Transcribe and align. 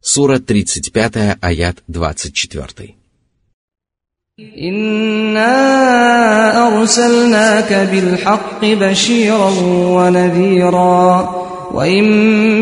Сура 0.00 0.38
35, 0.38 1.38
аят 1.40 1.82
24. 1.88 2.94
إنا 4.38 5.46
أرسلناك 6.66 7.72
بالحق 7.72 8.64
بشيرا 8.64 9.50
ونذيرا 9.96 11.30
وإن 11.72 12.04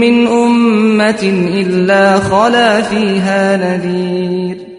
من 0.00 0.26
أمة 0.26 1.22
إلا 1.60 2.18
خلا 2.20 2.82
فيها 2.82 3.56
نذير 3.56 4.72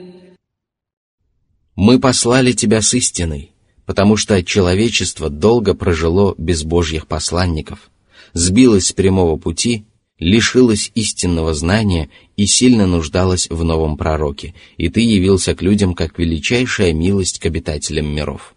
Мы 1.76 2.00
послали 2.00 2.52
тебя 2.52 2.82
с 2.84 2.94
истиной, 2.94 3.52
потому 3.88 4.16
что 4.16 4.44
человечество 4.44 5.32
долго 5.32 5.74
прожило 5.74 6.36
без 6.38 6.64
божьих 6.64 7.08
посланников, 7.08 7.90
сбилось 8.34 8.88
с 8.88 8.94
прямого 8.94 9.38
пути– 9.38 9.86
лишилась 10.19 10.91
истинного 10.95 11.55
знания 11.55 12.11
и 12.37 12.47
сильно 12.47 12.87
нуждалась 12.87 13.49
в 13.49 13.65
новом 13.65 13.97
пророке, 13.97 14.55
и 14.77 14.89
ты 14.89 15.01
явился 15.01 15.55
к 15.55 15.63
людям 15.63 15.95
как 15.95 16.19
величайшая 16.19 16.93
милость 16.93 17.39
к 17.39 17.47
обитателям 17.47 18.07
миров. 18.07 18.55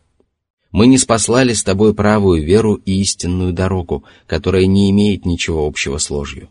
Мы 0.71 0.87
не 0.87 0.97
спаслали 0.97 1.53
с 1.53 1.63
тобой 1.63 1.93
правую 1.93 2.43
веру 2.43 2.75
и 2.75 3.01
истинную 3.01 3.53
дорогу, 3.53 4.05
которая 4.25 4.65
не 4.65 4.89
имеет 4.89 5.25
ничего 5.25 5.67
общего 5.67 5.97
с 5.97 6.09
ложью. 6.09 6.49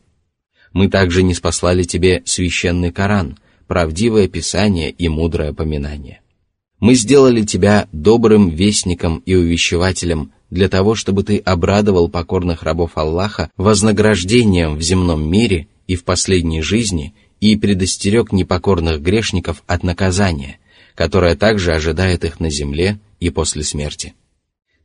Мы 0.72 0.88
также 0.88 1.22
не 1.22 1.34
спаслали 1.34 1.82
тебе 1.82 2.22
священный 2.26 2.92
Коран, 2.92 3.38
правдивое 3.66 4.28
писание 4.28 4.90
и 4.90 5.08
мудрое 5.08 5.52
поминание. 5.52 6.20
Мы 6.80 6.94
сделали 6.94 7.42
тебя 7.42 7.88
добрым 7.92 8.50
вестником 8.50 9.22
и 9.26 9.34
увещевателем 9.34 10.32
для 10.50 10.68
того, 10.68 10.94
чтобы 10.94 11.22
ты 11.22 11.38
обрадовал 11.38 12.08
покорных 12.08 12.62
рабов 12.62 12.92
Аллаха 12.96 13.50
вознаграждением 13.56 14.76
в 14.76 14.82
земном 14.82 15.30
мире 15.30 15.68
и 15.86 15.96
в 15.96 16.04
последней 16.04 16.60
жизни 16.60 17.14
и 17.40 17.56
предостерег 17.56 18.32
непокорных 18.32 19.00
грешников 19.00 19.62
от 19.66 19.82
наказания, 19.82 20.58
которое 20.94 21.36
также 21.36 21.72
ожидает 21.72 22.24
их 22.24 22.40
на 22.40 22.50
земле 22.50 22.98
и 23.20 23.30
после 23.30 23.62
смерти. 23.62 24.14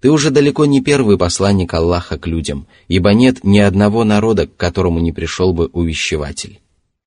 Ты 0.02 0.11
уже 0.11 0.30
далеко 0.30 0.66
не 0.66 0.81
первый 0.81 1.17
посланник 1.17 1.73
Аллаха 1.73 2.17
к 2.19 2.27
людям, 2.27 2.67
ибо 2.88 3.13
нет 3.13 3.44
ни 3.44 3.59
одного 3.59 4.03
народа, 4.03 4.45
к 4.45 4.55
которому 4.55 5.00
не 5.00 5.11
пришел 5.11 5.52
бы 5.52 5.66
увещеватель. 5.67 6.59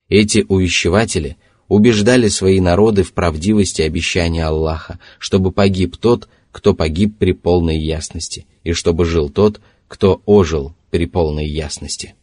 Эти 0.08 0.44
увещеватели 0.48 1.36
убеждали 1.68 2.28
свои 2.28 2.60
народы 2.60 3.02
в 3.02 3.12
правдивости 3.12 3.82
обещания 3.82 4.44
Аллаха, 4.44 4.98
чтобы 5.18 5.52
погиб 5.52 5.96
тот, 5.96 6.28
кто 6.51 6.73
погиб 6.73 7.17
при 7.17 7.33
полной 7.33 7.77
ясности, 7.77 8.45
и 8.63 8.73
чтобы 8.73 9.05
жил 9.05 9.29
тот, 9.29 9.61
кто 9.87 10.21
ожил 10.25 10.73
при 10.91 11.05
полной 11.05 11.47
ясности. 11.47 12.15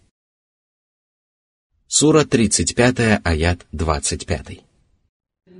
Сура 1.86 2.24
35, 2.24 3.20
аят 3.24 3.66
25. 3.72 4.60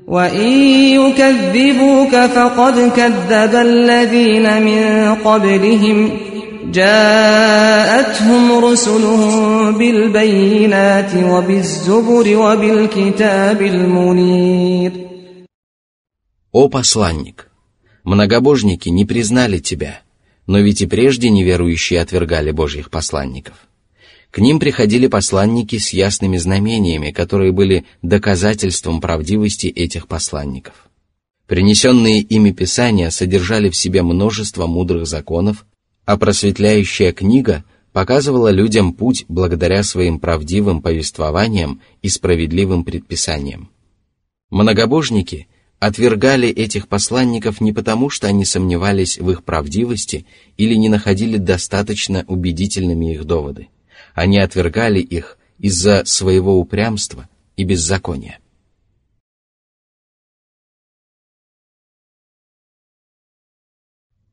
وإن 0.07 0.51
يكذبوك 0.99 2.11
فقد 2.11 2.93
كذب 2.97 3.55
الذين 3.55 4.63
من 4.63 5.15
قبلهم 5.15 6.19
جاءتهم 6.73 8.65
رسلهم 8.65 9.79
بالبينات 9.79 11.15
وبالزبر 11.15 12.37
وبالكتاب 12.37 13.63
المنير 13.63 14.93
О 16.53 16.69
посланник! 16.69 17.47
Многобожники 18.06 18.88
не 18.90 19.04
признали 19.04 19.58
тебя, 19.58 20.02
но 20.46 20.60
ведь 20.60 20.82
и 20.82 20.86
прежде 20.86 21.32
неверующие 21.32 22.00
отвергали 22.00 22.52
Божьих 22.52 22.92
посланников. 22.92 23.56
К 24.30 24.38
ним 24.38 24.60
приходили 24.60 25.08
посланники 25.08 25.80
с 25.80 25.92
ясными 25.92 26.38
знамениями, 26.38 27.10
которые 27.10 27.52
были 27.52 27.86
доказательством 28.04 29.02
правдивости 29.02 29.68
этих 29.68 30.08
посланников. 30.08 30.88
Принесенные 31.48 32.22
ими 32.22 32.52
писания 32.52 33.10
содержали 33.10 33.70
в 33.72 33.76
себе 33.76 34.04
множество 34.04 34.68
мудрых 34.68 35.08
законов, 35.08 35.66
а 36.06 36.18
просветляющая 36.18 37.12
книга 37.12 37.64
показывала 37.92 38.50
людям 38.50 38.94
путь 38.94 39.26
благодаря 39.30 39.82
своим 39.82 40.20
правдивым 40.20 40.84
повествованиям 40.84 41.82
и 42.04 42.10
справедливым 42.10 42.84
предписаниям. 42.84 43.72
Многобожники 44.52 45.48
отвергали 45.85 46.49
этих 46.49 46.87
посланников 46.89 47.61
не 47.61 47.73
потому, 47.73 48.11
что 48.11 48.29
они 48.29 48.45
сомневались 48.45 49.19
в 49.19 49.31
их 49.31 49.43
правдивости 49.45 50.27
или 50.57 50.75
не 50.75 50.89
находили 50.89 51.39
достаточно 51.39 52.25
убедительными 52.29 53.15
их 53.15 53.25
доводы. 53.25 53.69
Они 54.15 54.39
отвергали 54.39 55.01
их 55.01 55.39
из-за 55.59 56.05
своего 56.05 56.59
упрямства 56.61 57.29
и 57.57 57.65
беззакония. 57.65 58.39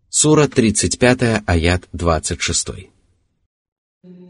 Сура 0.09 0.48
35, 0.48 1.44
аят 1.46 1.88
26. 1.94 2.90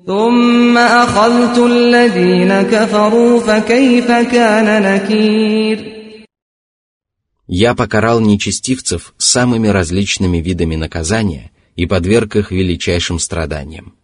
ثم 0.07 0.77
أخذت 0.77 1.57
الذين 1.57 2.61
كفروا 2.61 3.39
فكيف 3.39 4.07
كان 4.07 4.83
نكير 4.83 6.00
я 7.54 7.74
покарал 7.74 8.20
нечестивцев 8.20 9.12
самыми 9.18 9.68
различными 9.68 10.38
видами 10.38 10.74
наказания 10.74 11.50
и 11.76 11.84
подверг 11.84 12.36
их 12.36 12.50
величайшим 12.50 13.18
страданиям. 13.18 13.94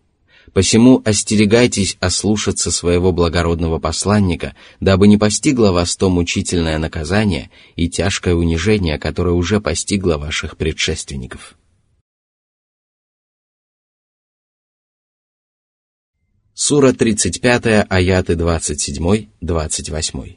Посему 0.52 1.00
остерегайтесь 1.02 1.96
ослушаться 1.98 2.70
своего 2.70 3.10
благородного 3.10 3.78
посланника, 3.78 4.54
дабы 4.80 5.08
не 5.08 5.16
постигло 5.16 5.72
вас 5.72 5.96
то 5.96 6.10
мучительное 6.10 6.76
наказание 6.76 7.50
и 7.74 7.88
тяжкое 7.88 8.34
унижение, 8.34 8.98
которое 8.98 9.34
уже 9.34 9.62
постигло 9.62 10.18
ваших 10.18 10.58
предшественников. 10.58 11.56
Сура 16.52 16.92
35, 16.92 17.86
аяты 17.88 18.34
27-28. 18.34 20.36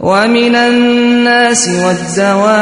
ومن 0.00 0.54
الناس 0.54 1.68
والدواب 1.68 2.54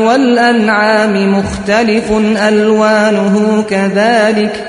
والأنعام 0.00 1.38
مختلف 1.38 2.12
ألوانه 2.48 3.64
كذلك 3.70 4.66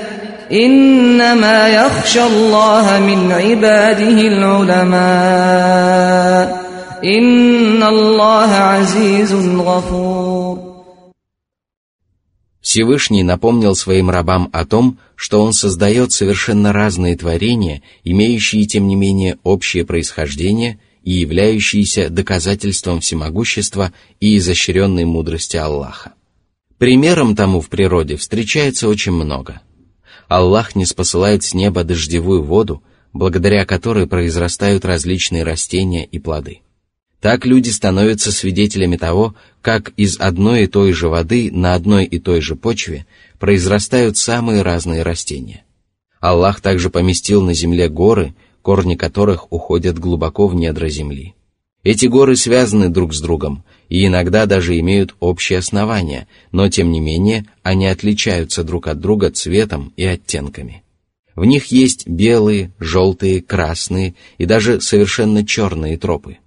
إنما 0.52 1.68
يخشى 1.68 2.22
الله 2.22 3.00
من 3.00 3.32
عباده 3.32 4.20
العلماء 4.28 5.02
إن 7.04 7.82
الله 7.82 8.54
عزيز 8.54 9.34
غفور 9.58 10.31
Всевышний 12.72 13.22
напомнил 13.22 13.76
своим 13.76 14.08
рабам 14.08 14.48
о 14.50 14.64
том, 14.64 14.98
что 15.14 15.42
Он 15.42 15.52
создает 15.52 16.10
совершенно 16.10 16.72
разные 16.72 17.14
творения, 17.18 17.82
имеющие, 18.02 18.64
тем 18.64 18.88
не 18.88 18.94
менее, 18.94 19.36
общее 19.42 19.84
происхождение 19.84 20.80
и 21.02 21.12
являющиеся 21.12 22.08
доказательством 22.08 23.00
всемогущества 23.00 23.92
и 24.20 24.38
изощренной 24.38 25.04
мудрости 25.04 25.58
Аллаха. 25.58 26.14
Примером 26.78 27.36
тому 27.36 27.60
в 27.60 27.68
природе 27.68 28.16
встречается 28.16 28.88
очень 28.88 29.12
много. 29.12 29.60
Аллах 30.28 30.74
не 30.74 30.86
спосылает 30.86 31.44
с 31.44 31.52
неба 31.52 31.84
дождевую 31.84 32.42
воду, 32.42 32.82
благодаря 33.12 33.66
которой 33.66 34.06
произрастают 34.06 34.86
различные 34.86 35.42
растения 35.42 36.06
и 36.06 36.18
плоды. 36.18 36.62
Так 37.20 37.44
люди 37.44 37.68
становятся 37.68 38.32
свидетелями 38.32 38.96
того, 38.96 39.36
как 39.62 39.92
из 39.96 40.18
одной 40.20 40.64
и 40.64 40.66
той 40.66 40.92
же 40.92 41.08
воды 41.08 41.50
на 41.52 41.74
одной 41.74 42.04
и 42.04 42.18
той 42.18 42.40
же 42.40 42.56
почве 42.56 43.06
произрастают 43.38 44.16
самые 44.16 44.62
разные 44.62 45.02
растения. 45.02 45.64
Аллах 46.20 46.60
также 46.60 46.90
поместил 46.90 47.42
на 47.42 47.54
земле 47.54 47.88
горы, 47.88 48.34
корни 48.60 48.96
которых 48.96 49.50
уходят 49.52 49.98
глубоко 49.98 50.46
в 50.46 50.54
недра 50.54 50.88
земли. 50.88 51.34
Эти 51.84 52.06
горы 52.06 52.36
связаны 52.36 52.90
друг 52.90 53.14
с 53.14 53.20
другом 53.20 53.64
и 53.88 54.06
иногда 54.06 54.46
даже 54.46 54.78
имеют 54.78 55.16
общее 55.18 55.58
основание, 55.58 56.28
но 56.52 56.68
тем 56.68 56.92
не 56.92 57.00
менее 57.00 57.46
они 57.62 57.86
отличаются 57.86 58.62
друг 58.62 58.86
от 58.86 59.00
друга 59.00 59.30
цветом 59.30 59.92
и 59.96 60.04
оттенками. 60.04 60.82
В 61.34 61.44
них 61.44 61.66
есть 61.66 62.06
белые, 62.06 62.72
желтые, 62.78 63.42
красные 63.42 64.14
и 64.38 64.44
даже 64.44 64.80
совершенно 64.80 65.44
черные 65.44 65.96
тропы. 65.96 66.38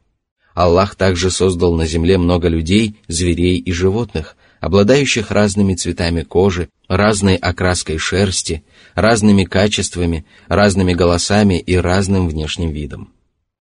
Аллах 0.56 0.96
также 0.96 1.30
создал 1.30 1.76
на 1.76 1.86
земле 1.86 2.18
много 2.18 2.48
людей, 2.48 2.96
зверей 3.10 3.58
и 3.58 3.72
животных, 3.74 4.38
обладающих 4.62 5.30
разными 5.30 5.76
цветами 5.76 6.22
кожи, 6.22 6.70
разной 6.88 7.36
окраской 7.36 7.98
шерсти, 7.98 8.64
разными 8.96 9.44
качествами, 9.44 10.26
разными 10.48 10.94
голосами 10.94 11.60
и 11.60 11.76
разным 11.76 12.30
внешним 12.30 12.72
видом. 12.72 13.12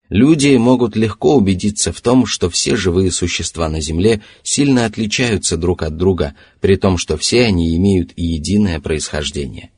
Люди 0.09 0.55
могут 0.57 0.95
легко 0.95 1.35
убедиться 1.35 1.91
в 1.91 1.99
том, 1.99 2.27
что 2.27 2.47
все 2.51 2.75
живые 2.75 3.11
существа 3.11 3.69
на 3.69 3.81
Земле 3.81 4.21
сильно 4.43 4.85
отличаются 4.85 5.57
друг 5.57 5.81
от 5.81 5.97
друга, 5.97 6.35
при 6.61 6.75
том, 6.75 6.99
что 6.99 7.17
все 7.17 7.45
они 7.45 7.75
имеют 7.75 8.11
единое 8.15 8.79
происхождение. 8.79 9.71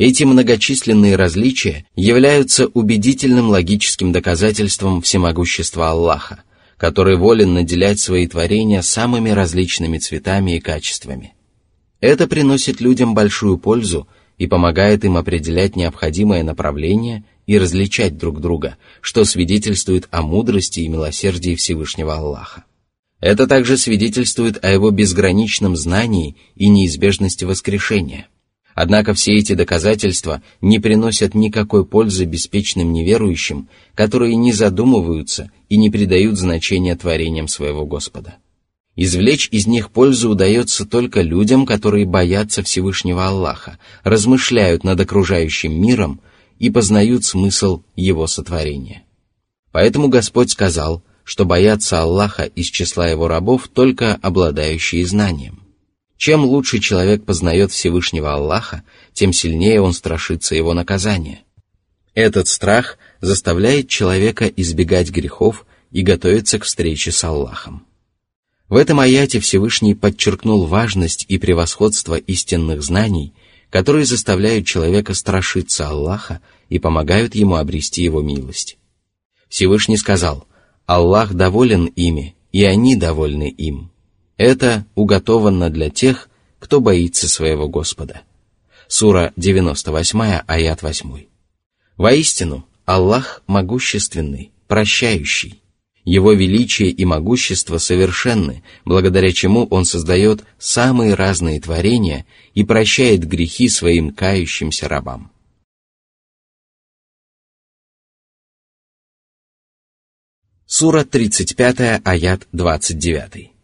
Эти 0.00 0.24
многочисленные 0.24 1.14
различия 1.14 1.84
являются 1.94 2.68
убедительным 2.68 3.50
логическим 3.50 4.12
доказательством 4.12 5.02
всемогущества 5.02 5.90
Аллаха, 5.90 6.42
который 6.78 7.18
волен 7.18 7.52
наделять 7.52 8.00
свои 8.00 8.26
творения 8.26 8.80
самыми 8.80 9.28
различными 9.28 9.98
цветами 9.98 10.56
и 10.56 10.60
качествами. 10.60 11.34
Это 12.00 12.26
приносит 12.26 12.80
людям 12.80 13.12
большую 13.12 13.58
пользу 13.58 14.08
и 14.38 14.46
помогает 14.46 15.04
им 15.04 15.18
определять 15.18 15.76
необходимое 15.76 16.44
направление 16.44 17.24
и 17.46 17.58
различать 17.58 18.16
друг 18.16 18.40
друга, 18.40 18.78
что 19.02 19.26
свидетельствует 19.26 20.08
о 20.10 20.22
мудрости 20.22 20.80
и 20.80 20.88
милосердии 20.88 21.56
Всевышнего 21.56 22.14
Аллаха. 22.14 22.64
Это 23.20 23.46
также 23.46 23.76
свидетельствует 23.76 24.64
о 24.64 24.72
его 24.72 24.92
безграничном 24.92 25.76
знании 25.76 26.36
и 26.56 26.70
неизбежности 26.70 27.44
воскрешения. 27.44 28.28
Однако 28.82 29.12
все 29.12 29.34
эти 29.34 29.52
доказательства 29.52 30.42
не 30.62 30.78
приносят 30.78 31.34
никакой 31.34 31.84
пользы 31.84 32.24
беспечным 32.24 32.94
неверующим, 32.94 33.68
которые 33.94 34.36
не 34.36 34.54
задумываются 34.54 35.50
и 35.68 35.76
не 35.76 35.90
придают 35.90 36.38
значения 36.38 36.96
творениям 36.96 37.46
своего 37.46 37.84
Господа. 37.84 38.36
Извлечь 38.96 39.50
из 39.50 39.66
них 39.66 39.90
пользу 39.90 40.30
удается 40.30 40.86
только 40.86 41.20
людям, 41.20 41.66
которые 41.66 42.06
боятся 42.06 42.62
Всевышнего 42.62 43.26
Аллаха, 43.26 43.78
размышляют 44.02 44.82
над 44.82 44.98
окружающим 44.98 45.78
миром 45.78 46.22
и 46.58 46.70
познают 46.70 47.26
смысл 47.26 47.82
его 47.96 48.26
сотворения. 48.26 49.02
Поэтому 49.72 50.08
Господь 50.08 50.52
сказал, 50.52 51.02
что 51.22 51.44
боятся 51.44 52.00
Аллаха 52.00 52.44
из 52.44 52.68
числа 52.68 53.08
его 53.08 53.28
рабов 53.28 53.68
только 53.68 54.14
обладающие 54.22 55.04
знанием. 55.04 55.60
Чем 56.20 56.44
лучше 56.44 56.80
человек 56.80 57.24
познает 57.24 57.72
Всевышнего 57.72 58.34
Аллаха, 58.34 58.82
тем 59.14 59.32
сильнее 59.32 59.80
он 59.80 59.94
страшится 59.94 60.54
его 60.54 60.74
наказания. 60.74 61.44
Этот 62.12 62.46
страх 62.46 62.98
заставляет 63.22 63.88
человека 63.88 64.44
избегать 64.44 65.08
грехов 65.08 65.64
и 65.90 66.02
готовиться 66.02 66.58
к 66.58 66.64
встрече 66.64 67.10
с 67.10 67.24
Аллахом. 67.24 67.86
В 68.68 68.76
этом 68.76 69.00
аяте 69.00 69.40
Всевышний 69.40 69.94
подчеркнул 69.94 70.66
важность 70.66 71.24
и 71.26 71.38
превосходство 71.38 72.16
истинных 72.16 72.82
знаний, 72.82 73.32
которые 73.70 74.04
заставляют 74.04 74.66
человека 74.66 75.14
страшиться 75.14 75.88
Аллаха 75.88 76.42
и 76.68 76.78
помогают 76.78 77.34
ему 77.34 77.54
обрести 77.54 78.02
его 78.02 78.20
милость. 78.20 78.76
Всевышний 79.48 79.96
сказал, 79.96 80.46
«Аллах 80.84 81.32
доволен 81.32 81.86
ими, 81.86 82.36
и 82.52 82.62
они 82.64 82.94
довольны 82.94 83.48
им». 83.48 83.89
Это 84.40 84.86
уготовано 84.94 85.68
для 85.68 85.90
тех, 85.90 86.30
кто 86.58 86.80
боится 86.80 87.28
своего 87.28 87.68
Господа. 87.68 88.22
Сура 88.88 89.34
98, 89.36 90.44
аят 90.46 90.80
8. 90.80 91.26
Воистину, 91.98 92.66
Аллах 92.86 93.42
могущественный, 93.46 94.50
прощающий. 94.66 95.62
Его 96.04 96.32
величие 96.32 96.88
и 96.88 97.04
могущество 97.04 97.76
совершенны, 97.76 98.64
благодаря 98.86 99.30
чему 99.30 99.66
Он 99.66 99.84
создает 99.84 100.42
самые 100.58 101.12
разные 101.12 101.60
творения 101.60 102.24
и 102.54 102.64
прощает 102.64 103.28
грехи 103.28 103.68
своим 103.68 104.10
кающимся 104.14 104.88
рабам. 104.88 105.30
Сура 110.64 111.04
35, 111.04 112.00
аят 112.02 112.48
29. 112.52 113.59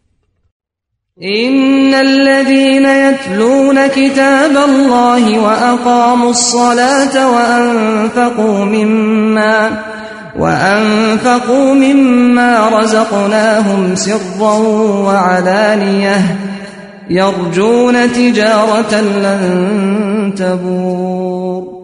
إن 1.22 1.94
الذين 1.94 2.86
يتلون 2.86 3.88
كتاب 3.88 4.58
الله 4.58 5.40
وأقاموا 5.40 6.30
الصلاة 6.30 7.32
وأنفقوا 7.32 8.66
مما 8.66 9.84
وأنفقوا 10.38 11.74
مما 11.74 12.80
رزقناهم 12.80 13.96
سرا 13.96 14.54
وعلانية 15.06 16.40
يرجون 17.10 18.14
تجارة 18.14 19.02
لن 19.02 20.34
تبور 20.38 21.82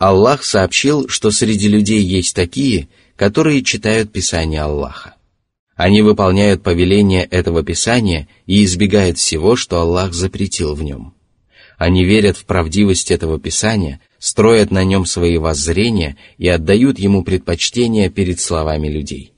Аллах 0.00 0.44
сообщил, 0.44 1.08
что 1.08 1.32
среди 1.32 1.66
людей 1.66 2.00
есть 2.00 2.36
такие, 2.36 2.86
которые 3.16 3.64
читают 3.64 4.12
Писание 4.12 4.62
Аллаха. 4.62 5.16
Они 5.75 6.01
выполняют 6.01 6.61
повеления 6.61 7.23
этого 7.23 7.63
Писания 7.63 8.27
и 8.45 8.63
избегают 8.63 9.17
всего, 9.17 9.55
что 9.55 9.81
Аллах 9.81 10.13
запретил 10.13 10.75
в 10.75 10.83
нем. 10.83 11.13
Они 11.77 12.05
верят 12.05 12.37
в 12.37 12.45
правдивость 12.45 13.09
этого 13.09 13.39
Писания, 13.39 13.99
строят 14.19 14.71
на 14.71 14.83
нем 14.83 15.05
свои 15.05 15.37
воззрения 15.37 16.17
и 16.37 16.47
отдают 16.47 16.99
ему 16.99 17.23
предпочтение 17.23 18.09
перед 18.09 18.39
словами 18.39 18.87
людей. 18.87 19.33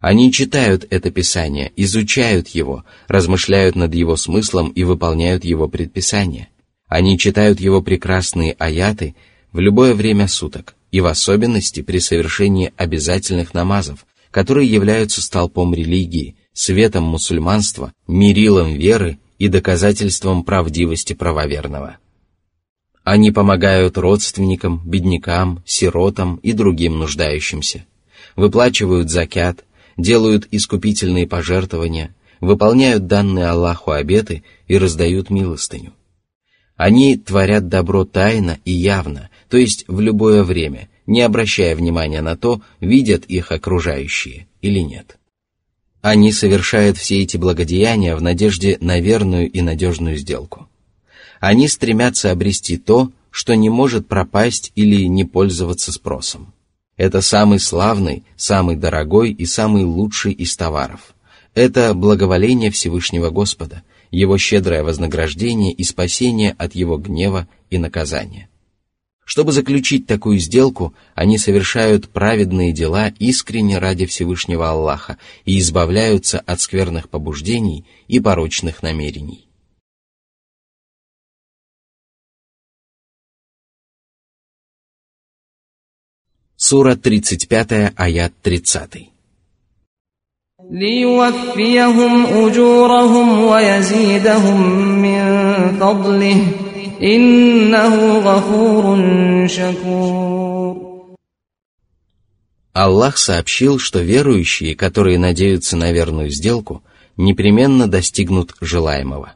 Они 0.00 0.30
читают 0.32 0.86
это 0.90 1.10
Писание, 1.10 1.72
изучают 1.76 2.48
его, 2.48 2.84
размышляют 3.08 3.76
над 3.76 3.94
его 3.94 4.16
смыслом 4.16 4.68
и 4.70 4.84
выполняют 4.84 5.44
его 5.44 5.68
предписания. 5.68 6.48
Они 6.86 7.18
читают 7.18 7.60
его 7.60 7.80
прекрасные 7.80 8.52
аяты 8.58 9.14
в 9.52 9.60
любое 9.60 9.94
время 9.94 10.28
суток, 10.28 10.74
и 10.92 11.00
в 11.00 11.06
особенности 11.06 11.80
при 11.82 11.98
совершении 11.98 12.72
обязательных 12.76 13.54
намазов, 13.54 14.06
которые 14.36 14.70
являются 14.70 15.22
столпом 15.22 15.72
религии, 15.72 16.36
светом 16.52 17.04
мусульманства, 17.04 17.94
мерилом 18.06 18.74
веры 18.74 19.18
и 19.38 19.48
доказательством 19.48 20.44
правдивости 20.44 21.14
правоверного. 21.14 21.96
Они 23.02 23.30
помогают 23.30 23.96
родственникам, 23.96 24.82
беднякам, 24.84 25.62
сиротам 25.64 26.36
и 26.42 26.52
другим 26.52 26.98
нуждающимся, 26.98 27.86
выплачивают 28.36 29.08
закят, 29.08 29.64
делают 29.96 30.46
искупительные 30.50 31.26
пожертвования, 31.26 32.14
выполняют 32.42 33.06
данные 33.06 33.46
Аллаху 33.46 33.92
обеты 33.92 34.44
и 34.68 34.76
раздают 34.76 35.30
милостыню. 35.30 35.94
Они 36.76 37.16
творят 37.16 37.68
добро 37.68 38.04
тайно 38.04 38.58
и 38.66 38.72
явно, 38.72 39.30
то 39.48 39.56
есть 39.56 39.86
в 39.88 39.98
любое 40.00 40.44
время, 40.44 40.90
не 41.06 41.22
обращая 41.22 41.76
внимания 41.76 42.20
на 42.22 42.36
то, 42.36 42.60
видят 42.80 43.24
их 43.26 43.52
окружающие 43.52 44.46
или 44.60 44.80
нет. 44.80 45.18
Они 46.02 46.32
совершают 46.32 46.98
все 46.98 47.22
эти 47.22 47.36
благодеяния 47.36 48.14
в 48.16 48.22
надежде 48.22 48.78
на 48.80 49.00
верную 49.00 49.50
и 49.50 49.60
надежную 49.60 50.16
сделку. 50.16 50.68
Они 51.40 51.68
стремятся 51.68 52.30
обрести 52.30 52.76
то, 52.76 53.10
что 53.30 53.54
не 53.54 53.68
может 53.68 54.08
пропасть 54.08 54.72
или 54.74 55.04
не 55.06 55.24
пользоваться 55.24 55.92
спросом. 55.92 56.54
Это 56.96 57.20
самый 57.20 57.60
славный, 57.60 58.24
самый 58.36 58.76
дорогой 58.76 59.30
и 59.30 59.44
самый 59.44 59.84
лучший 59.84 60.32
из 60.32 60.56
товаров. 60.56 61.14
Это 61.54 61.92
благоволение 61.92 62.70
Всевышнего 62.70 63.30
Господа, 63.30 63.82
Его 64.10 64.38
щедрое 64.38 64.82
вознаграждение 64.82 65.72
и 65.72 65.84
спасение 65.84 66.54
от 66.56 66.74
Его 66.74 66.96
гнева 66.96 67.48
и 67.68 67.78
наказания. 67.78 68.48
Чтобы 69.25 69.53
заключить 69.53 70.07
такую 70.07 70.39
сделку, 70.39 70.93
они 71.15 71.37
совершают 71.37 72.09
праведные 72.09 72.73
дела 72.73 73.13
искренне 73.17 73.77
ради 73.77 74.05
Всевышнего 74.05 74.69
Аллаха 74.69 75.17
и 75.45 75.57
избавляются 75.59 76.39
от 76.39 76.59
скверных 76.59 77.07
побуждений 77.07 77.85
и 78.09 78.19
порочных 78.19 78.83
намерений. 78.83 79.47
Сура 86.57 86.95
35, 86.95 87.93
аят 87.95 88.33
30. 88.43 89.11
ليوفيهم 90.71 92.25
أجورهم 92.25 93.43
ويزيدهم 93.43 94.59
من 95.01 95.21
فضله 95.79 96.47
Иннаху 96.98 98.22
гафурун 98.22 99.48
шакур. 99.50 101.16
Аллах 102.72 103.18
сообщил, 103.18 103.78
что 103.78 104.00
верующие, 104.00 104.74
которые 104.74 105.18
надеются 105.18 105.76
на 105.76 105.92
верную 105.92 106.30
сделку, 106.30 106.82
непременно 107.18 107.86
достигнут 107.86 108.54
желаемого. 108.62 109.34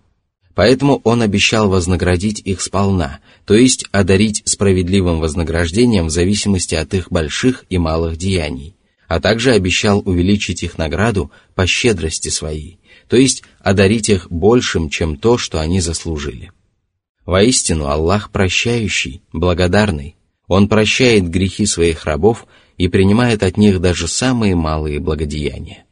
Поэтому 0.54 1.02
Он 1.04 1.20
обещал 1.20 1.68
вознаградить 1.68 2.40
их 2.40 2.62
сполна, 2.62 3.20
то 3.44 3.54
есть 3.54 3.86
одарить 3.92 4.42
справедливым 4.46 5.20
вознаграждением 5.20 6.06
в 6.06 6.10
зависимости 6.10 6.74
от 6.74 6.94
их 6.94 7.10
больших 7.10 7.64
и 7.68 7.76
малых 7.76 8.16
деяний, 8.16 8.74
а 9.06 9.20
также 9.20 9.52
обещал 9.52 10.02
увеличить 10.04 10.62
их 10.62 10.78
награду 10.78 11.30
по 11.54 11.66
щедрости 11.66 12.30
своей, 12.30 12.78
то 13.08 13.16
есть 13.16 13.42
одарить 13.60 14.08
их 14.08 14.30
большим, 14.30 14.88
чем 14.88 15.16
то, 15.16 15.36
что 15.36 15.60
они 15.60 15.80
заслужили. 15.80 16.52
Воистину, 17.26 17.86
Аллах 17.86 18.30
прощающий, 18.30 19.22
благодарный. 19.32 20.16
Он 20.46 20.68
прощает 20.68 21.28
грехи 21.28 21.66
своих 21.66 22.04
рабов 22.04 22.46
и 22.76 22.88
принимает 22.88 23.42
от 23.42 23.56
них 23.56 23.80
даже 23.80 24.08
самые 24.08 24.56
малые 24.56 24.98
благодеяния. 24.98 25.84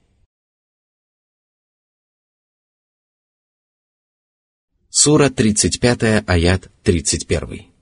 Сура 4.89 5.31
35, 5.31 6.25
аят 6.27 6.71
31. 6.83 7.78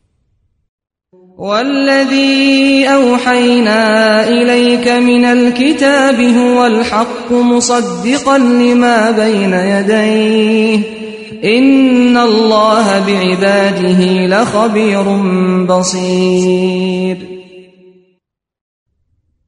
والذي 1.38 2.86
أوحينا 2.88 4.28
إليك 4.30 4.88
من 4.88 5.26
الكتاب 5.26 6.22
هو 6.22 6.66
الحق 6.66 7.32
مصدقا 7.32 8.38
لما 8.38 9.12
بين 9.12 9.54
يديه 9.54 10.80
إن 11.44 12.18
الله 12.18 13.00
بعباده 13.08 14.28
لخبير 14.28 15.04
بصير 15.66 17.18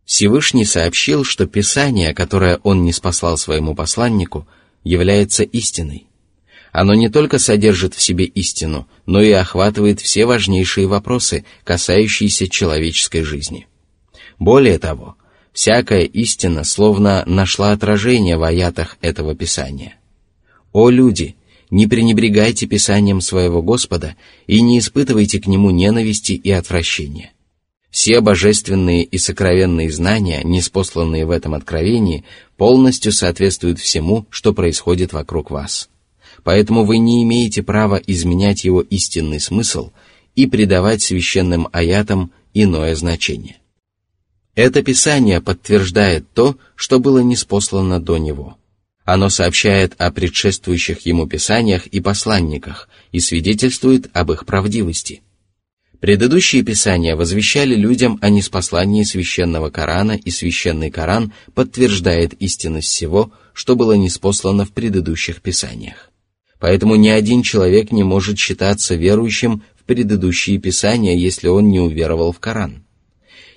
Всевышний 0.06 0.66
сообщил, 0.66 1.24
что 1.24 1.48
Писание, 1.48 2.14
которое 2.14 2.60
он 2.64 2.84
не 2.84 2.92
спаслал 2.92 3.38
своему 3.38 3.74
посланнику, 3.74 4.46
является 4.84 5.44
истиной. 5.44 6.07
Оно 6.73 6.95
не 6.95 7.09
только 7.09 7.39
содержит 7.39 7.95
в 7.95 8.03
себе 8.03 8.25
истину, 8.25 8.87
но 9.07 9.23
и 9.23 9.31
охватывает 9.31 10.01
все 10.01 10.27
важнейшие 10.27 10.87
вопросы, 10.87 11.45
касающиеся 11.65 12.49
человеческой 12.49 13.23
жизни. 13.23 13.67
Более 14.39 14.79
того, 14.79 15.17
всякая 15.53 16.03
истина 16.03 16.65
словно 16.65 17.25
нашла 17.27 17.73
отражение 17.73 18.37
в 18.37 18.43
аятах 18.43 18.99
этого 19.01 19.35
Писания. 19.35 19.95
«О 20.73 20.91
люди, 20.91 21.37
не 21.71 21.87
пренебрегайте 21.87 22.67
Писанием 22.67 23.21
своего 23.21 23.63
Господа 23.63 24.17
и 24.47 24.61
не 24.61 24.79
испытывайте 24.79 25.41
к 25.41 25.47
нему 25.47 25.71
ненависти 25.71 26.33
и 26.33 26.51
отвращения. 26.51 27.33
Все 27.91 28.21
божественные 28.21 29.03
и 29.03 29.17
сокровенные 29.17 29.91
знания, 29.91 30.43
неспосланные 30.45 31.25
в 31.25 31.31
этом 31.31 31.55
откровении, 31.55 32.25
полностью 32.59 33.13
соответствуют 33.13 33.79
всему, 33.79 34.27
что 34.29 34.53
происходит 34.53 35.15
вокруг 35.15 35.51
вас 35.51 35.89
поэтому 36.49 36.87
вы 36.87 36.97
не 36.97 37.23
имеете 37.25 37.63
права 37.63 38.01
изменять 38.07 38.65
его 38.65 38.81
истинный 38.81 39.39
смысл 39.39 39.91
и 40.35 40.47
придавать 40.47 41.03
священным 41.03 41.69
аятам 41.73 42.33
иное 42.55 42.95
значение. 42.95 43.59
Это 44.55 44.83
Писание 44.83 45.43
подтверждает 45.43 46.25
то, 46.33 46.57
что 46.75 47.01
было 47.01 47.19
неспослано 47.19 48.01
до 48.01 48.17
него. 48.17 48.57
Оно 49.05 49.29
сообщает 49.29 49.93
о 49.99 50.11
предшествующих 50.11 51.01
ему 51.01 51.27
Писаниях 51.27 51.87
и 51.87 52.01
посланниках 52.01 52.89
и 53.13 53.21
свидетельствует 53.21 54.09
об 54.15 54.33
их 54.33 54.47
правдивости. 54.47 55.21
Предыдущие 56.01 56.63
Писания 56.63 57.15
возвещали 57.15 57.75
людям 57.75 58.19
о 58.23 58.31
неспослании 58.31 59.03
священного 59.03 59.69
Корана, 59.69 60.13
и 60.13 60.31
священный 60.31 60.91
Коран 60.91 61.35
подтверждает 61.53 62.33
истинность 62.41 62.89
всего, 62.89 63.33
что 63.53 63.77
было 63.77 63.93
неспослано 63.93 64.65
в 64.65 64.73
предыдущих 64.73 65.43
Писаниях. 65.43 66.08
Поэтому 66.59 66.97
ни 66.97 67.09
один 67.09 67.43
человек 67.43 67.93
не 67.93 68.03
может 68.03 68.39
считаться 68.39 68.95
верующим 68.95 69.63
в 69.77 69.85
предыдущие 69.85 70.59
писания, 70.59 71.17
если 71.17 71.49
он 71.49 71.69
не 71.69 71.81
уверовал 71.81 72.33
в 72.33 72.41
Коран. 72.41 72.85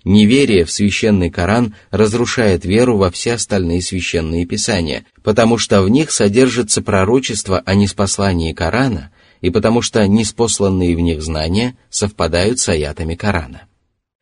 Неверие 0.03 0.65
в 0.65 0.72
священный 0.72 1.29
Коран 1.29 1.75
разрушает 1.91 2.65
веру 2.65 2.98
во 2.98 3.12
все 3.12 3.34
остальные 3.34 3.81
священные 3.81 4.46
писания, 4.46 5.05
потому 5.24 5.58
что 5.58 5.84
в 5.84 5.89
них 5.89 6.12
содержится 6.12 6.81
пророчество 6.81 7.60
о 7.60 7.75
неспослании 7.75 8.53
Корана 8.53 9.12
и 9.41 9.50
потому 9.50 9.81
что 9.81 10.08
неспосланные 10.08 10.96
в 10.96 11.00
них 11.00 11.22
знания 11.22 11.75
совпадают 11.89 12.60
с 12.60 12.70
аятами 12.70 13.15
Корана. 13.15 13.63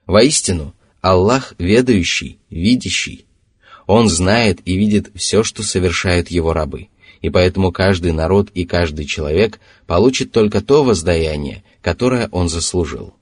Воистину, 0.05 0.73
Аллах 1.01 1.53
ведающий, 1.57 2.39
видящий. 2.49 3.25
Он 3.85 4.09
знает 4.09 4.59
и 4.65 4.77
видит 4.77 5.11
все, 5.15 5.43
что 5.43 5.63
совершают 5.63 6.29
его 6.29 6.53
рабы– 6.53 6.87
и 7.21 7.29
поэтому 7.29 7.71
каждый 7.71 8.13
народ 8.13 8.49
и 8.53 8.65
каждый 8.65 9.05
человек 9.05 9.59
получит 9.85 10.31
только 10.31 10.61
то 10.61 10.83
воздаяние, 10.83 11.63
которое 11.81 12.29
он 12.31 12.49
заслужил. 12.49 13.13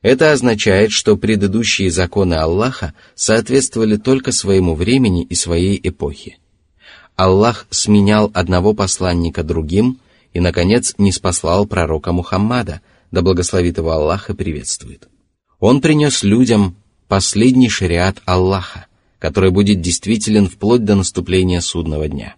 Это 0.00 0.32
означает, 0.32 0.92
что 0.92 1.16
предыдущие 1.16 1.90
законы 1.90 2.34
Аллаха 2.34 2.94
соответствовали 3.14 3.96
только 3.96 4.32
своему 4.32 4.74
времени 4.74 5.24
и 5.24 5.34
своей 5.34 5.80
эпохе. 5.82 6.38
Аллах 7.16 7.66
сменял 7.70 8.30
одного 8.32 8.74
посланника 8.74 9.42
другим 9.42 9.98
и, 10.32 10.40
наконец, 10.40 10.94
не 10.98 11.10
спаслал 11.10 11.66
пророка 11.66 12.12
Мухаммада, 12.12 12.80
да 13.10 13.22
благословит 13.22 13.78
его 13.78 13.90
Аллах 13.90 14.30
и 14.30 14.34
приветствует. 14.34 15.08
Он 15.58 15.80
принес 15.80 16.22
людям 16.22 16.76
последний 17.08 17.68
шариат 17.68 18.22
Аллаха, 18.24 18.86
который 19.18 19.50
будет 19.50 19.80
действителен 19.80 20.48
вплоть 20.48 20.84
до 20.84 20.94
наступления 20.94 21.60
судного 21.60 22.06
дня 22.06 22.36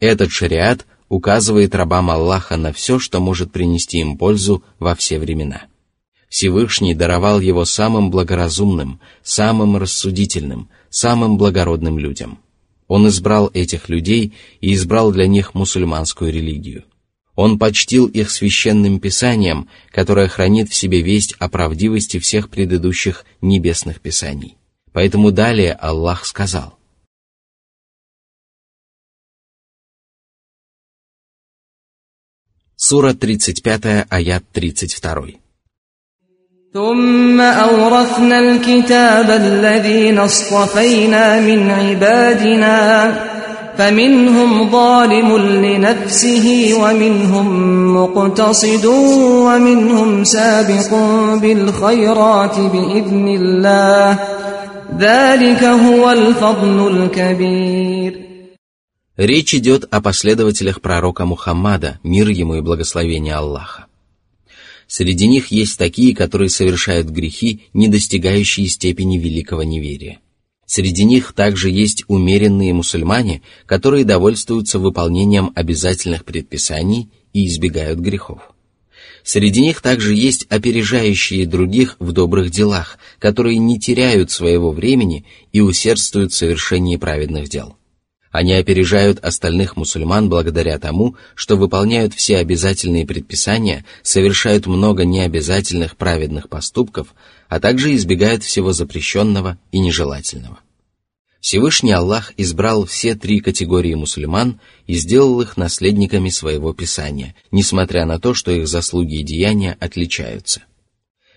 этот 0.00 0.32
шариат 0.32 0.86
указывает 1.08 1.74
рабам 1.74 2.10
Аллаха 2.10 2.56
на 2.56 2.72
все, 2.72 2.98
что 2.98 3.20
может 3.20 3.52
принести 3.52 3.98
им 3.98 4.16
пользу 4.16 4.64
во 4.78 4.94
все 4.94 5.18
времена. 5.18 5.64
Всевышний 6.28 6.94
даровал 6.94 7.40
его 7.40 7.64
самым 7.64 8.10
благоразумным, 8.10 9.00
самым 9.22 9.76
рассудительным, 9.76 10.68
самым 10.88 11.36
благородным 11.36 11.98
людям. 11.98 12.38
Он 12.86 13.08
избрал 13.08 13.50
этих 13.52 13.88
людей 13.88 14.34
и 14.60 14.74
избрал 14.74 15.12
для 15.12 15.26
них 15.26 15.54
мусульманскую 15.54 16.32
религию. 16.32 16.84
Он 17.34 17.58
почтил 17.58 18.06
их 18.06 18.30
священным 18.30 19.00
писанием, 19.00 19.68
которое 19.90 20.28
хранит 20.28 20.70
в 20.70 20.74
себе 20.74 21.00
весть 21.00 21.34
о 21.38 21.48
правдивости 21.48 22.18
всех 22.18 22.48
предыдущих 22.48 23.24
небесных 23.40 24.00
писаний. 24.00 24.56
Поэтому 24.92 25.30
далее 25.30 25.72
Аллах 25.72 26.26
сказал, 26.26 26.79
Сура 32.79 33.13
35, 33.13 34.05
аят 34.09 34.43
32. 34.53 35.45
ثم 36.75 37.41
أورثنا 37.41 38.39
الكتاب 38.39 39.29
الذين 39.29 40.19
اصطفينا 40.19 41.39
من 41.39 41.71
عبادنا 41.71 43.13
فمنهم 43.77 44.69
ظالم 44.69 45.37
لنفسه 45.37 46.73
ومنهم 46.81 47.47
مقتصد 47.97 48.85
ومنهم 49.45 50.23
سابق 50.23 50.93
بالخيرات 51.41 52.59
بإذن 52.59 53.27
الله 53.27 54.19
ذلك 54.99 55.63
هو 55.63 56.11
الفضل 56.11 56.87
الكبير 56.87 58.28
Речь 59.20 59.54
идет 59.54 59.84
о 59.90 60.00
последователях 60.00 60.80
пророка 60.80 61.26
Мухаммада, 61.26 62.00
мир 62.02 62.30
ему 62.30 62.54
и 62.54 62.62
благословение 62.62 63.34
Аллаха. 63.34 63.84
Среди 64.86 65.28
них 65.28 65.48
есть 65.48 65.76
такие, 65.76 66.16
которые 66.16 66.48
совершают 66.48 67.10
грехи, 67.10 67.64
не 67.74 67.88
достигающие 67.88 68.66
степени 68.66 69.18
великого 69.18 69.62
неверия. 69.62 70.20
Среди 70.64 71.04
них 71.04 71.34
также 71.34 71.68
есть 71.68 72.04
умеренные 72.08 72.72
мусульмане, 72.72 73.42
которые 73.66 74.06
довольствуются 74.06 74.78
выполнением 74.78 75.52
обязательных 75.54 76.24
предписаний 76.24 77.10
и 77.34 77.46
избегают 77.46 77.98
грехов. 77.98 78.40
Среди 79.22 79.60
них 79.60 79.82
также 79.82 80.14
есть 80.14 80.46
опережающие 80.48 81.44
других 81.44 81.96
в 81.98 82.12
добрых 82.12 82.50
делах, 82.50 82.96
которые 83.18 83.58
не 83.58 83.78
теряют 83.78 84.30
своего 84.30 84.72
времени 84.72 85.26
и 85.52 85.60
усердствуют 85.60 86.32
в 86.32 86.36
совершении 86.36 86.96
праведных 86.96 87.50
дел. 87.50 87.76
Они 88.30 88.52
опережают 88.54 89.18
остальных 89.18 89.76
мусульман 89.76 90.28
благодаря 90.28 90.78
тому, 90.78 91.16
что 91.34 91.56
выполняют 91.56 92.14
все 92.14 92.36
обязательные 92.36 93.04
предписания, 93.04 93.84
совершают 94.02 94.66
много 94.66 95.04
необязательных 95.04 95.96
праведных 95.96 96.48
поступков, 96.48 97.14
а 97.48 97.58
также 97.58 97.94
избегают 97.94 98.44
всего 98.44 98.72
запрещенного 98.72 99.58
и 99.72 99.80
нежелательного. 99.80 100.60
Всевышний 101.40 101.92
Аллах 101.92 102.32
избрал 102.36 102.84
все 102.84 103.14
три 103.14 103.40
категории 103.40 103.94
мусульман 103.94 104.60
и 104.86 104.94
сделал 104.94 105.40
их 105.40 105.56
наследниками 105.56 106.28
своего 106.28 106.72
Писания, 106.72 107.34
несмотря 107.50 108.04
на 108.04 108.20
то, 108.20 108.34
что 108.34 108.52
их 108.52 108.68
заслуги 108.68 109.16
и 109.16 109.24
деяния 109.24 109.76
отличаются. 109.80 110.62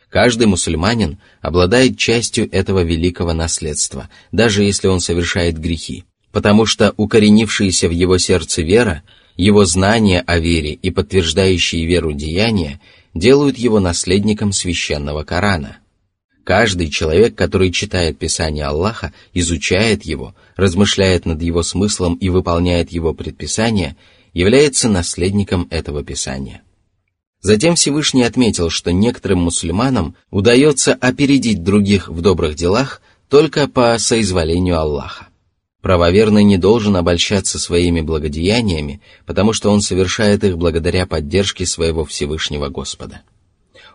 Каждый 0.10 0.46
мусульманин 0.46 1.18
обладает 1.42 1.98
частью 1.98 2.54
этого 2.54 2.84
великого 2.84 3.34
наследства, 3.34 4.10
даже 4.32 4.64
если 4.64 4.88
он 4.88 5.00
совершает 5.00 5.58
грехи, 5.58 6.04
потому 6.34 6.66
что 6.66 6.94
укоренившаяся 6.98 7.88
в 7.88 7.92
его 7.92 8.18
сердце 8.18 8.63
вера, 8.63 9.04
его 9.38 9.66
знания 9.66 10.22
о 10.25 10.40
вере 10.40 10.74
и 10.74 10.90
подтверждающие 10.90 11.86
веру 11.86 12.12
деяния 12.12 12.82
делают 13.13 13.58
его 13.58 13.80
наследником 13.80 14.52
священного 14.52 15.24
Корана. 15.24 15.78
Каждый 16.44 16.90
человек, 16.90 17.36
который 17.36 17.72
читает 17.72 18.18
Писание 18.18 18.66
Аллаха, 18.66 19.13
изучает 19.34 20.04
его, 20.06 20.36
размышляет 20.56 21.25
над 21.25 21.42
его 21.42 21.62
смыслом 21.62 22.16
и 22.16 22.30
выполняет 22.30 22.92
его 22.92 23.13
предписания, 23.13 23.96
является 24.34 24.90
наследником 24.90 25.68
этого 25.70 26.04
Писания. 26.04 26.63
Затем 27.42 27.75
Всевышний 27.75 28.24
отметил, 28.24 28.72
что 28.72 28.92
некоторым 28.92 29.44
мусульманам 29.44 30.16
удается 30.32 30.96
опередить 30.96 31.63
других 31.63 32.10
в 32.10 32.22
добрых 32.22 32.56
делах 32.56 33.02
только 33.30 33.68
по 33.68 33.96
соизволению 34.00 34.80
Аллаха. 34.80 35.28
Правоверный 35.84 36.46
не 36.46 36.58
должен 36.58 36.96
обольщаться 36.96 37.60
своими 37.60 38.00
благодеяниями, 38.00 39.02
потому 39.25 39.52
что 39.52 39.70
он 39.70 39.82
совершает 39.82 40.46
их 40.46 40.58
благодаря 40.58 41.06
поддержке 41.06 41.66
своего 41.66 42.06
Всевышнего 42.06 42.70
Господа. 42.70 43.24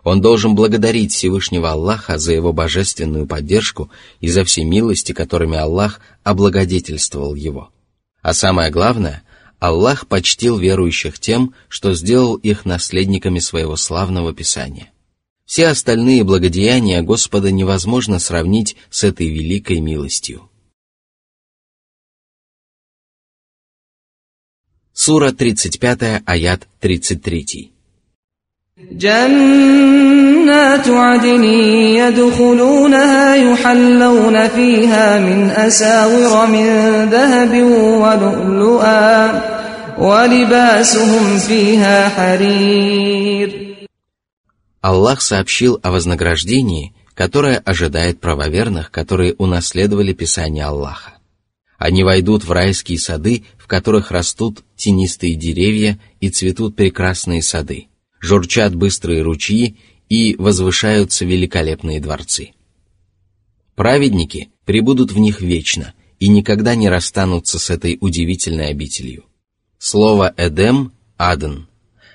Он 0.03 0.21
должен 0.21 0.53
благодарить 0.53 1.11
Всевышнего 1.11 1.71
Аллаха 1.71 2.19
за 2.19 2.33
его 2.33 2.53
божественную 2.53 3.25
поддержку 3.25 3.89
и 4.19 4.29
за 4.29 4.43
все 4.43 4.63
милости, 4.65 5.13
которыми 5.13 5.57
Аллах 5.57 5.99
облагодетельствовал 6.23 7.33
его. 7.33 7.71
А 8.21 8.35
самое 8.35 8.69
главное, 8.69 9.23
Аллах 9.57 10.05
почтил 10.05 10.59
верующих 10.59 11.17
тем, 11.17 11.55
что 11.69 11.95
сделал 11.95 12.35
их 12.35 12.65
наследниками 12.65 13.39
своего 13.39 13.75
славного 13.75 14.31
Писания. 14.31 14.91
Все 15.43 15.65
остальные 15.65 16.23
благодеяния 16.23 17.01
Господа 17.01 17.49
невозможно 17.49 18.19
сравнить 18.19 18.75
с 18.91 19.03
этой 19.03 19.27
великой 19.27 19.79
милостью. 19.79 20.48
Сура 24.98 25.32
35, 25.32 26.22
аят 26.26 26.68
33. 26.80 27.74
جنات 28.92 30.88
عدن 30.88 31.44
يدخلونها 31.94 33.34
يحلون 33.34 34.48
فيها 34.48 35.18
من 35.18 35.50
أساور 35.50 36.46
من 36.46 36.66
ذهب 37.10 37.62
ولؤلؤا 38.02 39.42
ولباسهم 39.98 41.38
فيها 41.38 42.08
حرير 42.08 43.64
Аллах 44.82 45.22
сообщил 45.22 45.80
о 45.82 45.90
вознаграждении, 45.90 46.92
которое 47.14 47.56
ожидает 47.56 48.20
правоверных, 48.20 48.90
которые 48.90 49.34
унаследовали 49.38 50.12
Писание 50.12 50.66
Аллаха. 50.66 51.14
Они 51.79 52.03
войдут 52.03 52.43
в 52.43 52.51
райские 52.51 52.99
сады, 52.99 53.45
в 53.57 53.65
которых 53.65 54.11
растут 54.11 54.63
тенистые 54.75 55.33
деревья 55.33 55.99
и 56.19 56.29
цветут 56.29 56.75
прекрасные 56.75 57.41
сады 57.41 57.89
журчат 58.19 58.75
быстрые 58.75 59.21
ручьи 59.21 59.77
и 60.09 60.35
возвышаются 60.37 61.25
великолепные 61.25 61.99
дворцы. 61.99 62.51
Праведники 63.75 64.49
прибудут 64.65 65.11
в 65.11 65.17
них 65.17 65.41
вечно 65.41 65.93
и 66.19 66.27
никогда 66.27 66.75
не 66.75 66.89
расстанутся 66.89 67.59
с 67.59 67.69
этой 67.69 67.97
удивительной 68.01 68.69
обителью. 68.69 69.25
Слово 69.77 70.33
«эдем»— 70.35 70.91
«аден» 71.17 71.67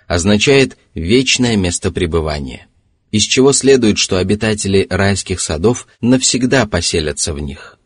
означает 0.07 0.77
«вечное 0.93 1.57
место 1.57 1.91
пребывания», 1.91 2.67
из 3.11 3.23
чего 3.23 3.53
следует, 3.53 3.97
что 3.97 4.19
обитатели 4.19 4.87
райских 4.91 5.41
садов 5.41 5.87
навсегда 6.03 6.67
поселятся 6.67 7.33
в 7.33 7.41
них. 7.41 7.79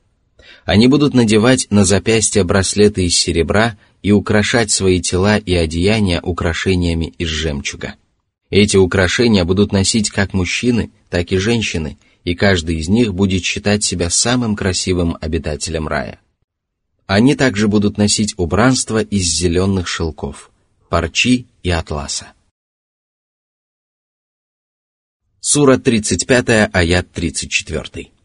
Они 0.69 0.87
будут 0.87 1.15
надевать 1.15 1.67
на 1.71 1.87
запястья 1.87 2.45
браслеты 2.45 3.07
из 3.07 3.17
серебра 3.17 3.79
и 4.03 4.13
украшать 4.13 4.71
свои 4.71 5.01
тела 5.01 5.39
и 5.39 5.55
одеяния 5.55 6.21
украшениями 6.21 7.15
из 7.17 7.29
жемчуга. 7.29 7.95
Эти 8.51 8.77
украшения 8.77 9.47
будут 9.47 9.73
носить 9.73 10.11
как 10.11 10.35
мужчины, 10.35 10.91
так 11.09 11.33
и 11.33 11.39
женщины, 11.39 11.97
и 12.25 12.35
каждый 12.35 12.77
из 12.77 12.91
них 12.91 13.15
будет 13.15 13.45
считать 13.45 13.83
себя 13.83 14.11
самым 14.11 14.57
красивым 14.57 15.17
обитателем 15.19 15.89
рая. 15.89 16.21
Они 17.07 17.35
также 17.35 17.67
будут 17.67 17.97
носить 17.97 18.35
убранство 18.37 19.03
из 19.03 19.25
зеленых 19.25 19.89
шелков, 19.89 20.51
парчи 20.91 21.47
и 21.63 21.71
атласа. 21.71 22.33
Сура 25.41 25.79
35, 25.79 26.69
аят 26.75 27.11
34. 27.11 28.18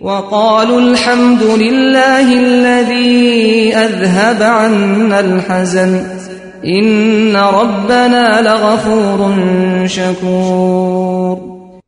وقالوا 0.00 0.80
الحمد 0.80 1.42
لله 1.42 2.26
الذي 2.32 3.74
أذهب 3.74 4.42
عنا 4.42 5.20
الحزن 5.20 6.16
Инна 6.62 7.50
раббана 7.52 8.40
лагафурун 8.42 9.86
шакур. 9.86 11.80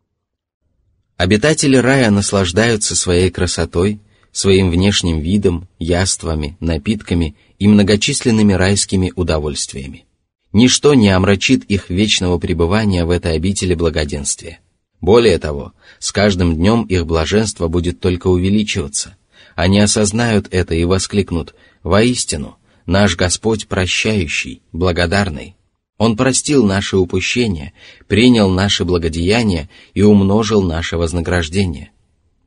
Обитатели 1.17 1.77
рая 1.77 2.11
наслаждаются 2.11 2.95
своей 2.95 3.31
красотой, 3.31 4.01
своим 4.33 4.71
внешним 4.71 5.21
видом, 5.21 5.67
яствами, 5.79 6.59
напитками 6.61 7.35
и 7.59 7.67
многочисленными 7.67 8.53
райскими 8.53 9.13
удовольствиями. 9.17 10.05
Ничто 10.53 10.93
не 10.95 11.09
омрачит 11.09 11.65
их 11.65 11.89
вечного 11.89 12.39
пребывания 12.39 13.07
в 13.07 13.11
этой 13.11 13.33
обители 13.33 13.75
благоденствия. 13.75 14.61
Более 15.01 15.39
того, 15.39 15.73
с 16.04 16.12
каждым 16.12 16.58
днем 16.58 16.84
их 16.84 17.06
блаженство 17.06 17.70
будет 17.70 18.02
только 18.02 18.28
увеличиваться. 18.28 19.16
Они 19.56 19.80
осознают 19.80 20.50
это 20.52 20.76
и 20.76 20.84
воскликнут 20.84 21.56
«Воистину, 21.82 22.58
наш 22.86 23.16
Господь 23.16 23.70
прощающий, 23.70 24.62
благодарный. 24.74 25.56
Он 25.98 26.18
простил 26.18 26.66
наши 26.66 26.98
упущения, 26.98 27.72
принял 28.10 28.50
наши 28.50 28.84
благодеяния 28.84 29.70
и 29.94 30.02
умножил 30.02 30.62
наше 30.62 30.98
вознаграждение. 30.98 31.92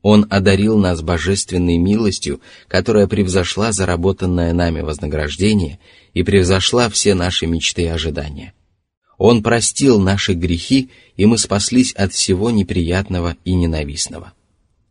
Он 0.03 0.27
одарил 0.29 0.77
нас 0.77 1.01
божественной 1.01 1.79
милостью, 1.79 2.42
которая 2.69 3.07
превзошла 3.07 3.73
заработанное 3.73 4.53
нами 4.53 4.83
вознаграждение 4.83 5.81
и 6.12 6.23
превзошла 6.23 6.90
все 6.90 7.14
наши 7.14 7.47
мечты 7.47 7.85
и 7.85 7.87
ожидания. 7.87 8.53
Он 9.17 9.44
простил 9.44 10.00
наши 10.00 10.34
грехи, 10.34 10.89
и 11.15 11.26
мы 11.26 11.38
спаслись 11.38 11.94
от 11.94 12.12
всего 12.13 12.50
неприятного 12.50 13.38
и 13.46 13.54
ненавистного. 13.54 14.34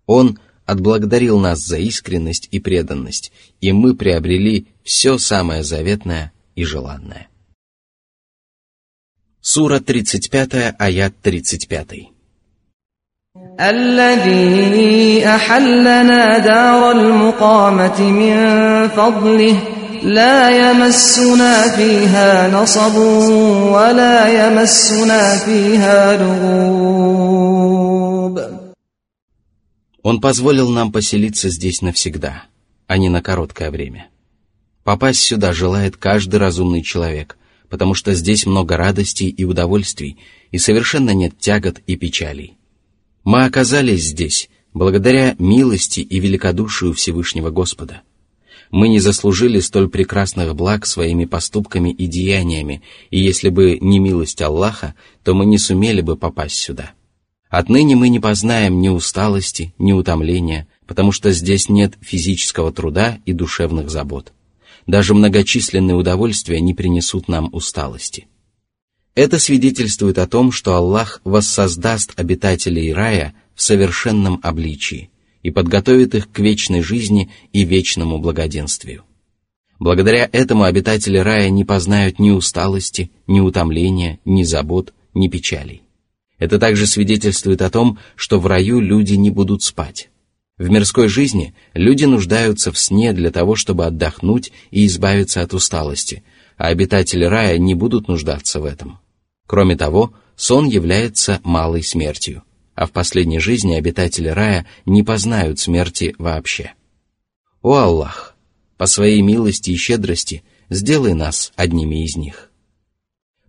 Он 0.07 0.39
отблагодарил 0.67 1.41
нас 1.41 1.59
за 1.61 1.79
искренность 1.79 2.49
и 2.53 2.61
преданность, 2.61 3.33
и 3.61 3.73
мы 3.73 3.97
приобрели 3.97 4.69
все 4.85 5.19
самое 5.19 5.65
заветное 5.65 6.33
и 6.55 6.65
желанное. 6.65 7.29
Сура 9.41 9.81
35, 9.81 10.77
аят 10.79 11.15
35. 11.23 12.13
الذي 13.61 15.27
أحلنا 15.27 16.39
دار 16.39 16.91
المقامة 16.91 18.01
من 18.03 18.37
فضله 18.89 19.57
لا 20.05 20.51
يمسنا 20.51 21.77
فيها 21.77 22.49
نصب 22.51 22.97
ولا 23.75 24.29
يمسنا 24.29 25.37
فيها 25.37 26.17
لغوب 26.17 27.31
Он 30.03 30.21
позволил 30.21 30.71
нам 30.71 30.93
поселиться 30.93 31.51
здесь 31.51 31.83
навсегда, 31.83 32.45
а 32.87 32.97
не 32.97 33.11
на 33.11 33.21
короткое 33.21 33.71
время. 33.71 34.09
Попасть 34.83 35.21
сюда 35.21 35.53
желает 35.53 35.99
каждый 35.99 36.37
разумный 36.37 36.83
человек, 36.83 37.37
потому 37.69 37.95
что 37.95 38.15
здесь 38.15 38.47
много 38.47 38.79
радостей 38.79 39.29
и 39.29 39.45
удовольствий, 39.45 40.17
и 40.51 40.59
совершенно 40.59 41.11
нет 41.11 41.39
тягот 41.39 41.81
и 41.87 41.97
печалей. 41.97 42.57
Мы 43.25 43.45
оказались 43.45 44.07
здесь 44.07 44.49
благодаря 44.73 45.37
милости 45.39 46.01
и 46.01 46.19
великодушию 46.19 46.95
Всевышнего 46.95 47.51
Господа. 47.51 48.03
мы 48.76 48.90
не 48.90 49.00
заслужили 49.00 49.62
столь 49.62 49.88
прекрасных 49.88 50.54
благ 50.54 50.86
своими 50.86 51.24
поступками 51.24 51.92
и 51.92 52.08
деяниями, 52.08 52.82
и 53.10 53.18
если 53.18 53.48
бы 53.48 53.78
не 53.80 54.00
милость 54.00 54.42
Аллаха, 54.42 54.96
то 55.24 55.34
мы 55.34 55.46
не 55.46 55.58
сумели 55.58 56.02
бы 56.02 56.18
попасть 56.18 56.58
сюда. 56.58 56.92
Отныне 57.50 57.96
мы 57.96 58.10
не 58.10 58.20
познаем 58.20 58.82
ни 58.82 58.90
усталости, 58.90 59.74
ни 59.78 59.94
утомления, 59.94 60.68
потому 60.88 61.14
что 61.14 61.32
здесь 61.32 61.70
нет 61.70 61.94
физического 62.02 62.74
труда 62.74 63.20
и 63.26 63.32
душевных 63.32 63.90
забот. 63.90 64.34
Даже 64.88 65.14
многочисленные 65.14 65.96
удовольствия 65.96 66.60
не 66.60 66.74
принесут 66.74 67.30
нам 67.30 67.50
усталости. 67.54 68.28
Это 69.16 69.40
свидетельствует 69.40 70.18
о 70.18 70.28
том, 70.28 70.52
что 70.52 70.76
Аллах 70.76 71.22
воссоздаст 71.24 72.12
обитателей 72.20 72.92
рая 72.92 73.36
в 73.56 73.62
совершенном 73.62 74.42
обличии 74.44 75.12
и 75.46 75.52
подготовит 75.52 76.16
их 76.16 76.32
к 76.32 76.40
вечной 76.40 76.82
жизни 76.82 77.30
и 77.54 77.66
вечному 77.66 78.18
благоденствию. 78.18 79.04
Благодаря 79.78 80.28
этому 80.32 80.64
обитатели 80.64 81.20
рая 81.20 81.52
не 81.52 81.64
познают 81.64 82.18
ни 82.18 82.32
усталости, 82.32 83.12
ни 83.28 83.40
утомления, 83.42 84.20
ни 84.26 84.42
забот, 84.42 84.96
ни 85.14 85.28
печалей. 85.28 85.84
Это 86.40 86.58
также 86.58 86.88
свидетельствует 86.88 87.62
о 87.62 87.70
том, 87.70 88.00
что 88.16 88.40
в 88.40 88.48
раю 88.48 88.80
люди 88.80 89.14
не 89.14 89.30
будут 89.30 89.62
спать. 89.62 90.10
В 90.58 90.68
мирской 90.72 91.10
жизни 91.10 91.54
люди 91.76 92.06
нуждаются 92.06 92.72
в 92.72 92.80
сне 92.80 93.14
для 93.14 93.30
того, 93.30 93.56
чтобы 93.56 93.86
отдохнуть 93.86 94.52
и 94.72 94.88
избавиться 94.88 95.44
от 95.44 95.54
усталости, 95.54 96.24
а 96.58 96.70
обитатели 96.70 97.24
рая 97.24 97.60
не 97.60 97.76
будут 97.76 98.08
нуждаться 98.08 98.60
в 98.60 98.66
этом. 98.66 98.98
Кроме 99.46 99.78
того, 99.78 100.12
сон 100.36 100.68
является 100.68 101.40
малой 101.44 101.84
смертью, 101.84 102.42
а 102.76 102.86
в 102.86 102.92
последней 102.92 103.40
жизни 103.40 103.74
обитатели 103.74 104.28
рая 104.28 104.66
не 104.86 105.02
познают 105.02 105.60
смерти 105.60 106.14
вообще. 106.20 106.74
О 107.62 107.76
Аллах, 107.76 108.36
по 108.78 108.86
своей 108.86 109.22
милости 109.22 109.72
и 109.72 109.78
щедрости 109.78 110.44
сделай 110.70 111.14
нас 111.14 111.52
одними 111.56 112.04
из 112.04 112.16
них. 112.16 112.52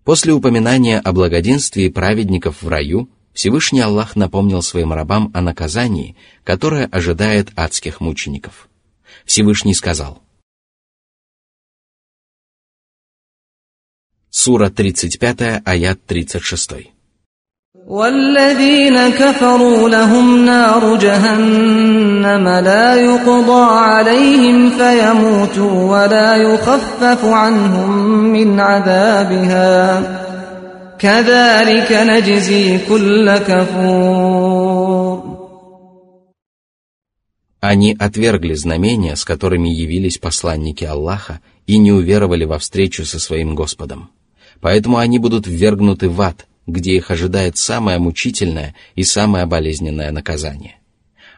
После 0.04 0.32
упоминания 0.32 1.00
о 1.00 1.12
благоденствии 1.12 1.88
праведников 1.88 2.62
в 2.62 2.68
раю, 2.68 3.10
Всевышний 3.32 3.80
Аллах 3.80 4.16
напомнил 4.16 4.62
своим 4.62 4.92
рабам 4.92 5.30
о 5.34 5.42
наказании, 5.42 6.16
которое 6.44 6.86
ожидает 6.86 7.50
адских 7.56 8.00
мучеников. 8.00 8.68
Всевышний 9.24 9.74
сказал, 9.74 10.22
Сура 14.30 14.70
35, 14.70 15.62
аят 15.64 16.04
36. 16.06 16.95
والذين 17.87 19.09
كفروا 19.09 19.89
لهم 19.89 20.45
نار 20.45 20.95
جهنم 20.95 22.47
لا 22.47 22.95
يقضى 22.95 23.63
عليهم 23.71 24.69
فيموتوا 24.69 25.91
ولا 25.91 26.35
يخفف 26.35 27.25
عنهم 27.25 27.91
من 28.33 28.59
عذابها 28.59 30.01
كذلك 30.99 31.91
نجزي 31.91 32.77
كل 32.89 33.37
كفور 33.37 35.31
Они 37.63 37.95
отвергли 37.99 38.55
знамения, 38.55 39.15
с 39.15 39.23
которыми 39.23 39.69
явились 39.69 40.17
посланники 40.17 40.83
Аллаха, 40.83 41.41
и 41.67 41.77
не 41.77 41.91
уверовали 41.91 42.43
во 42.43 42.57
встречу 42.57 43.05
со 43.05 43.19
своим 43.19 43.53
Господом. 43.53 44.09
Поэтому 44.61 44.97
они 44.97 45.19
будут 45.19 45.45
ввергнуты 45.45 46.09
в 46.09 46.19
ад – 46.21 46.54
где 46.66 46.96
их 46.96 47.10
ожидает 47.10 47.56
самое 47.56 47.98
мучительное 47.98 48.74
и 48.94 49.04
самое 49.04 49.46
болезненное 49.46 50.10
наказание. 50.10 50.76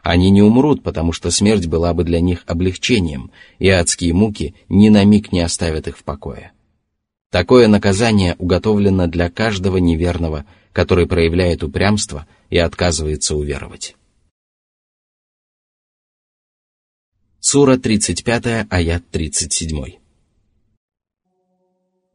Они 0.01 0.29
не 0.29 0.41
умрут, 0.41 0.81
потому 0.81 1.11
что 1.11 1.29
смерть 1.29 1.67
была 1.67 1.93
бы 1.93 2.03
для 2.03 2.19
них 2.19 2.43
облегчением, 2.47 3.31
и 3.59 3.69
адские 3.69 4.13
муки 4.13 4.55
ни 4.69 4.89
на 4.89 5.03
миг 5.03 5.31
не 5.31 5.41
оставят 5.41 5.87
их 5.87 5.97
в 5.97 6.03
покое. 6.03 6.51
Такое 7.31 7.67
наказание 7.67 8.35
уготовлено 8.39 9.07
для 9.07 9.29
каждого 9.29 9.77
неверного, 9.77 10.45
который 10.73 11.05
проявляет 11.05 11.63
упрямство 11.63 12.25
и 12.49 12.57
отказывается 12.57 13.35
уверовать. 13.35 13.95
Сура 17.39 17.77
35, 17.77 18.67
аят 18.69 19.09
37. 19.11 19.99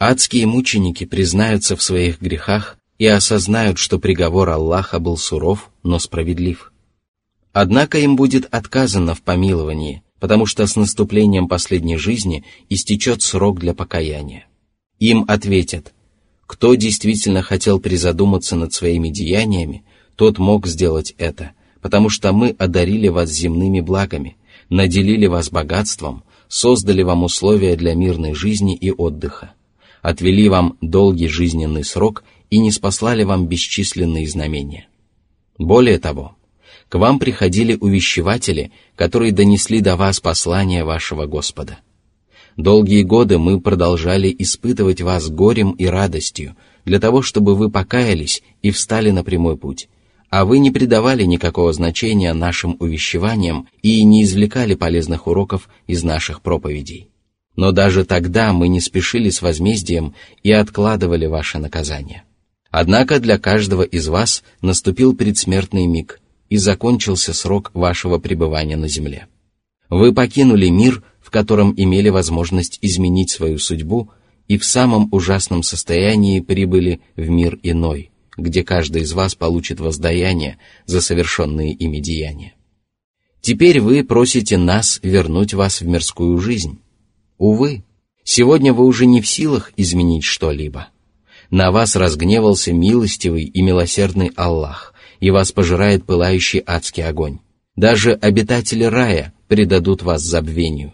Адские 0.00 0.46
мученики 0.46 1.04
признаются 1.04 1.74
в 1.74 1.82
своих 1.82 2.20
грехах 2.20 2.78
и 2.98 3.06
осознают, 3.06 3.78
что 3.78 3.98
приговор 3.98 4.48
Аллаха 4.48 5.00
был 5.00 5.16
суров, 5.16 5.72
но 5.82 5.98
справедлив. 5.98 6.72
Однако 7.52 7.98
им 7.98 8.14
будет 8.14 8.46
отказано 8.52 9.16
в 9.16 9.22
помиловании, 9.22 10.04
потому 10.20 10.46
что 10.46 10.64
с 10.68 10.76
наступлением 10.76 11.48
последней 11.48 11.96
жизни 11.96 12.44
истечет 12.68 13.22
срок 13.22 13.58
для 13.58 13.74
покаяния. 13.74 14.46
Им 15.00 15.24
ответят, 15.26 15.92
кто 16.46 16.76
действительно 16.76 17.42
хотел 17.42 17.80
призадуматься 17.80 18.54
над 18.54 18.72
своими 18.72 19.08
деяниями, 19.08 19.84
тот 20.14 20.38
мог 20.38 20.68
сделать 20.68 21.12
это, 21.18 21.54
потому 21.80 22.08
что 22.08 22.32
мы 22.32 22.54
одарили 22.56 23.08
вас 23.08 23.30
земными 23.30 23.80
благами, 23.80 24.36
наделили 24.68 25.26
вас 25.26 25.50
богатством, 25.50 26.22
создали 26.46 27.02
вам 27.02 27.24
условия 27.24 27.74
для 27.74 27.94
мирной 27.96 28.34
жизни 28.34 28.76
и 28.76 28.92
отдыха 28.92 29.54
отвели 30.02 30.48
вам 30.48 30.76
долгий 30.80 31.28
жизненный 31.28 31.84
срок 31.84 32.24
и 32.50 32.58
не 32.58 32.70
спаслали 32.70 33.24
вам 33.24 33.46
бесчисленные 33.46 34.28
знамения. 34.28 34.88
Более 35.58 35.98
того, 35.98 36.36
к 36.88 36.98
вам 36.98 37.18
приходили 37.18 37.76
увещеватели, 37.78 38.72
которые 38.96 39.32
донесли 39.32 39.80
до 39.80 39.96
вас 39.96 40.20
послание 40.20 40.84
вашего 40.84 41.26
Господа. 41.26 41.78
Долгие 42.56 43.02
годы 43.02 43.38
мы 43.38 43.60
продолжали 43.60 44.34
испытывать 44.38 45.00
вас 45.00 45.28
горем 45.28 45.72
и 45.72 45.86
радостью, 45.86 46.56
для 46.84 46.98
того, 46.98 47.22
чтобы 47.22 47.54
вы 47.54 47.70
покаялись 47.70 48.42
и 48.62 48.70
встали 48.70 49.10
на 49.10 49.22
прямой 49.22 49.56
путь, 49.56 49.88
а 50.30 50.44
вы 50.44 50.58
не 50.58 50.70
придавали 50.70 51.24
никакого 51.24 51.72
значения 51.72 52.32
нашим 52.32 52.76
увещеваниям 52.80 53.68
и 53.82 54.02
не 54.04 54.24
извлекали 54.24 54.74
полезных 54.74 55.26
уроков 55.26 55.68
из 55.86 56.02
наших 56.02 56.42
проповедей. 56.42 57.08
Но 57.58 57.72
даже 57.72 58.04
тогда 58.04 58.52
мы 58.52 58.68
не 58.68 58.80
спешили 58.80 59.30
с 59.30 59.42
возмездием 59.42 60.14
и 60.44 60.52
откладывали 60.52 61.26
ваше 61.26 61.58
наказание. 61.58 62.22
Однако 62.70 63.18
для 63.18 63.36
каждого 63.36 63.82
из 63.82 64.06
вас 64.06 64.44
наступил 64.62 65.16
предсмертный 65.16 65.88
миг, 65.88 66.20
и 66.48 66.56
закончился 66.56 67.34
срок 67.34 67.72
вашего 67.74 68.18
пребывания 68.18 68.76
на 68.76 68.86
земле. 68.86 69.26
Вы 69.90 70.14
покинули 70.14 70.68
мир, 70.68 71.02
в 71.20 71.30
котором 71.30 71.74
имели 71.76 72.10
возможность 72.10 72.78
изменить 72.80 73.30
свою 73.30 73.58
судьбу, 73.58 74.12
и 74.46 74.56
в 74.56 74.64
самом 74.64 75.08
ужасном 75.10 75.64
состоянии 75.64 76.38
прибыли 76.38 77.00
в 77.16 77.28
мир 77.28 77.58
иной, 77.64 78.12
где 78.36 78.62
каждый 78.62 79.02
из 79.02 79.14
вас 79.14 79.34
получит 79.34 79.80
воздаяние 79.80 80.58
за 80.86 81.00
совершенные 81.00 81.72
ими 81.72 81.98
деяния. 81.98 82.54
Теперь 83.40 83.80
вы 83.80 84.04
просите 84.04 84.58
нас 84.58 85.00
вернуть 85.02 85.54
вас 85.54 85.80
в 85.80 85.88
мирскую 85.88 86.38
жизнь, 86.38 86.78
Увы, 87.38 87.84
сегодня 88.24 88.72
вы 88.74 88.84
уже 88.84 89.06
не 89.06 89.22
в 89.22 89.28
силах 89.28 89.72
изменить 89.76 90.24
что-либо. 90.24 90.88
На 91.50 91.70
вас 91.70 91.96
разгневался 91.96 92.72
милостивый 92.72 93.44
и 93.44 93.62
милосердный 93.62 94.32
Аллах, 94.36 94.92
и 95.20 95.30
вас 95.30 95.52
пожирает 95.52 96.04
пылающий 96.04 96.62
адский 96.66 97.04
огонь. 97.04 97.38
Даже 97.76 98.12
обитатели 98.12 98.84
рая 98.84 99.32
предадут 99.46 100.02
вас 100.02 100.22
забвению. 100.22 100.92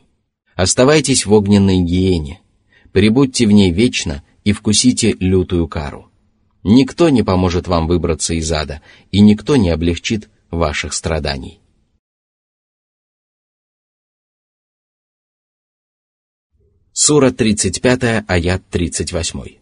Оставайтесь 0.54 1.26
в 1.26 1.32
огненной 1.32 1.78
гиене, 1.78 2.40
прибудьте 2.92 3.46
в 3.46 3.50
ней 3.50 3.72
вечно 3.72 4.22
и 4.44 4.52
вкусите 4.52 5.16
лютую 5.18 5.66
кару. 5.66 6.10
Никто 6.62 7.08
не 7.08 7.22
поможет 7.22 7.66
вам 7.66 7.86
выбраться 7.86 8.34
из 8.34 8.50
ада, 8.52 8.80
и 9.10 9.20
никто 9.20 9.56
не 9.56 9.70
облегчит 9.70 10.28
ваших 10.50 10.92
страданий. 10.92 11.60
Сура 16.93 17.31
35, 17.31 18.23
аят 18.27 18.61
38. 18.71 19.59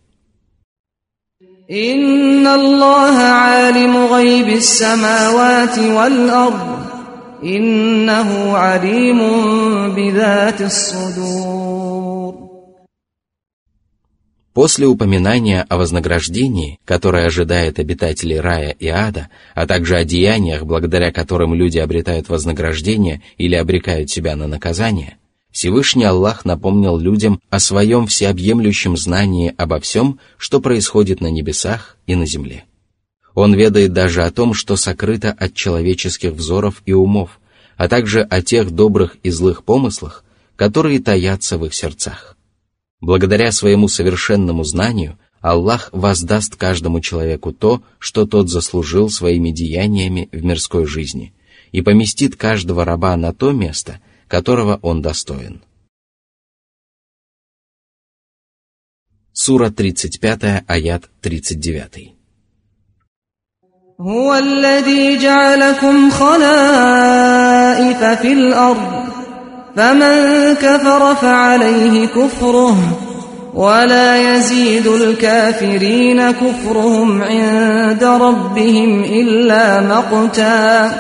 إن 1.72 2.48
الله 2.48 3.18
عالم 3.18 3.98
غيب 3.98 4.48
السماوات 4.48 5.80
والأرض 5.80 6.80
إنه 7.44 8.58
عليم 8.58 9.20
بذات 9.96 10.62
الصدور 10.62 12.48
После 14.54 14.88
упоминания 14.88 15.64
о 15.70 15.78
вознаграждении, 15.78 16.80
которое 16.84 17.28
ожидает 17.28 17.78
обитателей 17.78 18.40
рая 18.40 18.72
и 18.72 18.88
ада, 18.88 19.30
а 19.54 19.68
также 19.68 19.98
о 19.98 20.04
деяниях, 20.04 20.64
благодаря 20.66 21.12
которым 21.12 21.54
люди 21.54 21.78
обретают 21.78 22.28
вознаграждение 22.28 23.22
или 23.38 23.54
обрекают 23.54 24.10
себя 24.10 24.36
на 24.36 24.48
наказание, 24.48 25.18
Всевышний 25.53 26.05
Аллах 26.05 26.47
напомнил 26.47 26.97
людям 26.97 27.41
о 27.51 27.61
своем 27.61 28.07
всеобъемлющем 28.07 28.97
знании 28.97 29.55
обо 29.59 29.79
всем, 29.81 30.19
что 30.39 30.61
происходит 30.61 31.21
на 31.21 31.31
небесах 31.31 31.99
и 32.07 32.15
на 32.15 32.25
земле. 32.25 32.65
Он 33.35 33.55
ведает 33.55 33.93
даже 33.93 34.23
о 34.23 34.31
том, 34.31 34.55
что 34.55 34.77
сокрыто 34.77 35.31
от 35.31 35.55
человеческих 35.55 36.33
взоров 36.33 36.83
и 36.87 36.95
умов, 36.95 37.39
а 37.77 37.89
также 37.89 38.23
о 38.23 38.41
тех 38.41 38.71
добрых 38.71 39.17
и 39.23 39.31
злых 39.31 39.65
помыслах, 39.65 40.25
которые 40.57 41.01
таятся 41.01 41.59
в 41.59 41.67
их 41.67 41.75
сердцах. 41.75 42.37
Благодаря 43.01 43.53
своему 43.53 43.89
совершенному 43.89 44.65
знанию 44.65 45.19
Аллах 45.41 45.91
воздаст 45.93 46.57
каждому 46.57 47.01
человеку 47.01 47.53
то, 47.53 47.83
что 47.99 48.27
тот 48.27 48.49
заслужил 48.49 49.11
своими 49.11 49.51
деяниями 49.51 50.29
в 50.33 50.43
мирской 50.45 50.87
жизни, 50.87 51.35
и 51.73 51.83
поместит 51.83 52.37
каждого 52.37 52.87
раба 52.87 53.17
на 53.19 53.35
то 53.35 53.53
место– 53.53 54.01
которого 54.32 54.80
он 54.82 55.02
достоин. 55.02 55.64
Сура 59.34 59.70
35, 59.70 60.64
аят 60.68 61.10
39. 61.22 62.18
هو 64.02 64.36
الذي 64.36 65.18
جعلكم 65.18 66.10
خلائف 66.10 68.04
في 68.22 68.34
الأرض 68.34 69.08
فمن 69.76 70.54
كفر 70.54 71.16
فعليه 71.16 72.08
كفره 72.08 72.78
ولا 73.54 74.36
يزيد 74.36 74.88
الكافرين 74.88 76.32
كفرهم 76.32 77.22
عند 77.22 78.04
ربهم 78.04 79.04
إلا 79.04 79.82
مقتا 79.82 80.92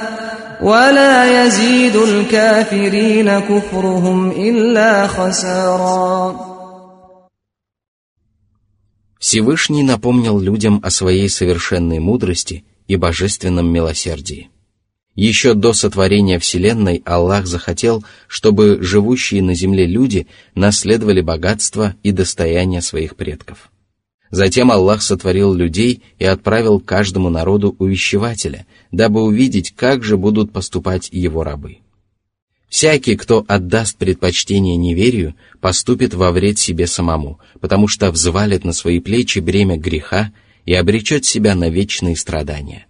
ولا 0.61 1.45
يزيد 1.45 1.95
الكافرين 1.95 3.39
كفرهم 3.39 4.31
إلا 4.31 5.07
خسارا 5.07 6.57
Всевышний 9.19 9.83
напомнил 9.83 10.39
людям 10.39 10.79
о 10.83 10.89
своей 10.89 11.27
совершенной 11.27 11.99
мудрости 11.99 12.63
и 12.87 12.95
божественном 12.95 13.67
милосердии. 13.71 14.49
Еще 15.15 15.55
до 15.55 15.73
сотворения 15.73 16.37
Вселенной 16.37 17.01
Аллах 17.03 17.47
захотел, 17.47 18.05
чтобы 18.27 18.77
живущие 18.81 19.41
на 19.41 19.55
земле 19.55 19.87
люди 19.87 20.27
наследовали 20.53 21.21
богатство 21.21 21.95
и 22.03 22.11
достояние 22.11 22.81
своих 22.81 23.15
предков. 23.15 23.70
Затем 24.32 24.72
Аллах 24.72 25.02
сотворил 25.02 25.54
людей 25.54 26.02
и 26.18 26.24
отправил 26.24 26.80
каждому 26.80 27.30
народу 27.30 27.76
увещевателя, 27.78 28.66
дабы 28.90 29.22
увидеть, 29.22 29.72
как 29.76 30.02
же 30.02 30.16
будут 30.16 30.50
поступать 30.52 31.08
его 31.12 31.44
рабы. 31.44 31.78
Всякий, 32.68 33.14
кто 33.14 33.44
отдаст 33.46 33.96
предпочтение 33.96 34.76
неверию, 34.76 35.36
поступит 35.60 36.14
во 36.14 36.32
вред 36.32 36.58
себе 36.58 36.88
самому, 36.88 37.38
потому 37.60 37.86
что 37.86 38.10
взвалит 38.10 38.64
на 38.64 38.72
свои 38.72 38.98
плечи 38.98 39.38
бремя 39.38 39.76
греха 39.76 40.32
и 40.64 40.74
обречет 40.74 41.24
себя 41.24 41.54
на 41.54 41.68
вечные 41.68 42.16
страдания 42.16 42.86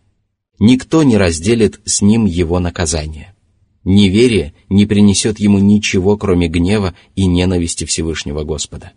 никто 0.62 1.02
не 1.02 1.16
разделит 1.16 1.80
с 1.84 2.02
ним 2.02 2.24
его 2.24 2.60
наказание. 2.60 3.34
Неверие 3.82 4.54
не 4.68 4.86
принесет 4.86 5.40
ему 5.40 5.58
ничего, 5.58 6.16
кроме 6.16 6.46
гнева 6.46 6.94
и 7.16 7.26
ненависти 7.26 7.84
Всевышнего 7.84 8.44
Господа. 8.44 8.92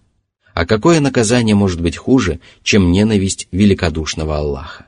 А 0.55 0.65
какое 0.65 1.01
наказание 1.01 1.53
может 1.53 1.81
быть 1.81 1.97
хуже, 1.97 2.39
чем 2.63 2.89
ненависть 2.89 3.49
великодушного 3.51 4.37
Аллаха? 4.37 4.85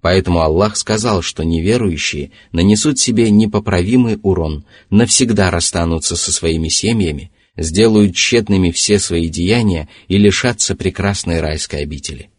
Поэтому 0.00 0.40
Аллах 0.40 0.76
сказал, 0.76 1.22
что 1.22 1.44
неверующие 1.44 2.32
нанесут 2.50 2.98
себе 2.98 3.30
непоправимый 3.30 4.18
урон, 4.24 4.64
навсегда 4.90 5.52
расстанутся 5.52 6.16
со 6.16 6.32
своими 6.32 6.68
семьями, 6.68 7.30
сделают 7.56 8.16
тщетными 8.16 8.72
все 8.72 8.98
свои 8.98 9.28
деяния 9.28 9.88
и 10.08 10.18
лишатся 10.18 10.74
прекрасной 10.74 11.40
райской 11.40 11.84
обители. 11.84 12.30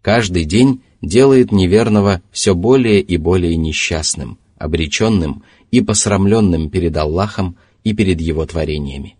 Каждый 0.00 0.46
день 0.46 0.80
делает 1.02 1.52
неверного 1.52 2.22
все 2.32 2.54
более 2.54 3.02
и 3.02 3.18
более 3.18 3.54
несчастным, 3.56 4.38
обреченным 4.56 5.44
и 5.70 5.82
посрамленным 5.82 6.70
перед 6.70 6.96
Аллахом 6.96 7.58
и 7.84 7.92
перед 7.92 8.18
Его 8.22 8.46
творениями. 8.46 9.14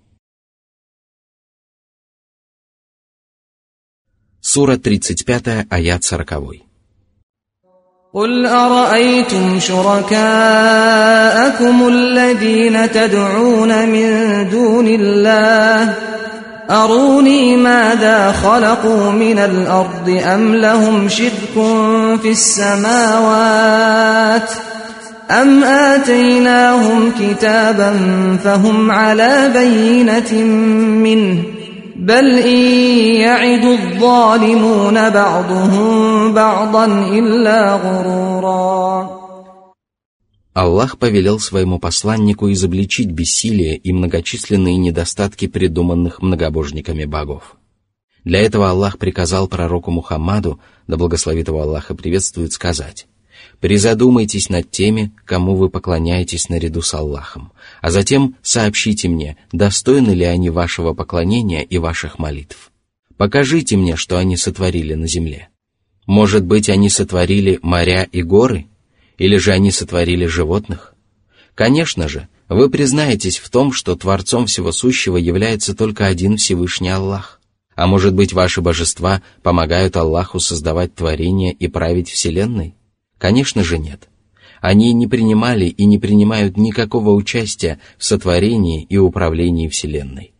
Сура 4.44 4.78
35, 4.78 5.66
аят 5.70 6.04
40. 6.04 6.70
قل 8.14 8.46
أرأيتم 8.46 9.60
شركاءكم 9.60 10.18
الذين 11.88 12.92
تدعون 12.92 13.90
من 13.90 14.10
دون 14.50 14.88
الله 14.88 15.94
أروني 16.70 17.58
ماذا 17.58 18.32
خلقوا 18.32 19.12
من 19.12 19.40
الأرض 19.40 20.22
أم 20.26 20.56
لهم 20.56 21.10
شرك 21.10 21.54
في 22.22 22.32
السماوات 22.32 22.90
أم 25.32 25.64
آتيناهم 25.64 27.12
كتابا 27.20 28.00
فهم 28.44 28.92
على 28.92 29.52
بينة 29.54 30.34
منه 31.04 31.44
بل 31.96 32.40
إن 32.40 32.62
يعد 33.22 33.66
الظالمون 33.66 35.10
بعضهم 35.10 36.34
بعضا 36.34 36.86
إلا 37.18 37.76
غرورا 37.76 39.20
Аллах 40.54 40.98
повелел 40.98 41.40
своему 41.40 41.80
посланнику 41.80 42.52
изобличить 42.52 43.12
бессилие 43.12 43.78
и 43.78 43.94
многочисленные 43.94 44.76
недостатки 44.76 45.48
придуманных 45.48 46.22
многобожниками 46.22 47.06
богов. 47.06 47.56
Для 48.26 48.42
этого 48.42 48.70
Аллах 48.70 48.98
приказал 48.98 49.48
пророку 49.48 49.92
Мухаммаду, 49.92 50.60
да 50.88 50.98
благословит 50.98 51.48
его 51.48 51.62
Аллах 51.62 51.92
и 51.92 51.96
приветствует, 51.96 52.52
сказать 52.52 53.08
«Призадумайтесь 53.61 54.49
над 54.49 54.71
теми, 54.71 55.13
кому 55.25 55.55
вы 55.55 55.71
поклоняетесь 55.71 56.49
наряду 56.49 56.83
с 56.83 56.93
Аллахом, 56.95 57.53
а 57.81 57.91
затем 57.91 58.37
сообщите 58.43 59.09
мне, 59.09 59.37
достойны 59.53 60.11
ли 60.11 60.25
они 60.25 60.51
вашего 60.51 60.93
поклонения 60.93 61.63
и 61.63 61.79
ваших 61.79 62.19
молитв. 62.19 62.71
Покажите 63.17 63.77
мне, 63.77 63.97
что 63.97 64.19
они 64.19 64.37
сотворили 64.37 64.95
на 64.95 65.07
земле. 65.07 65.49
Может 66.07 66.45
быть, 66.45 66.69
они 66.69 66.91
сотворили 66.91 67.59
моря 67.63 68.07
и 68.11 68.23
горы?» 68.23 68.67
Или 69.19 69.37
же 69.37 69.53
они 69.53 69.71
сотворили 69.71 70.27
животных? 70.27 70.95
Конечно 71.55 72.09
же, 72.09 72.29
вы 72.49 72.69
признаетесь 72.69 73.39
в 73.39 73.49
том, 73.49 73.73
что 73.73 73.95
Творцом 73.95 74.47
Всего 74.47 74.73
Сущего 74.73 75.17
является 75.17 75.75
только 75.75 76.07
один 76.07 76.37
Всевышний 76.37 76.91
Аллах. 76.91 77.41
А 77.77 77.87
может 77.87 78.15
быть, 78.15 78.33
ваши 78.33 78.61
божества 78.61 79.23
помогают 79.43 79.97
Аллаху 79.97 80.41
создавать 80.41 80.95
творения 80.95 81.53
и 81.53 81.69
править 81.69 82.09
Вселенной? 82.09 82.75
Конечно 83.25 83.65
же 83.65 83.79
нет. 83.79 84.11
Они 84.61 84.93
не 84.93 85.07
принимали 85.07 85.65
и 85.65 85.87
не 85.87 85.97
принимают 85.97 86.59
никакого 86.59 87.13
участия 87.13 87.81
в 87.97 88.05
сотворении 88.05 88.83
и 88.83 88.99
управлении 88.99 89.67
Вселенной. 89.67 90.35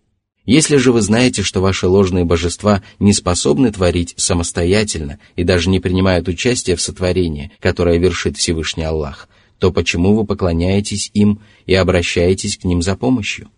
Если 0.45 0.77
же 0.77 0.93
вы 0.93 1.01
знаете, 1.01 1.41
что 1.41 1.63
ваши 1.63 1.89
ложные 1.89 2.27
божества 2.27 2.83
не 2.99 3.15
способны 3.15 3.73
творить 3.73 4.13
самостоятельно 4.19 5.19
и 5.35 5.45
даже 5.45 5.71
не 5.71 5.81
принимают 5.81 6.29
участия 6.29 6.77
в 6.77 6.83
сотворении, 6.83 7.53
которое 7.59 7.97
вершит 7.97 8.37
Всевышний 8.37 8.85
Аллах, 8.85 9.31
то 9.59 9.73
почему 9.73 10.15
вы 10.15 10.27
поклоняетесь 10.27 11.11
им 11.15 11.41
и 11.65 11.73
обращаетесь 11.73 12.59
к 12.59 12.65
ним 12.65 12.83
за 12.83 12.97
помощью? 12.97 13.49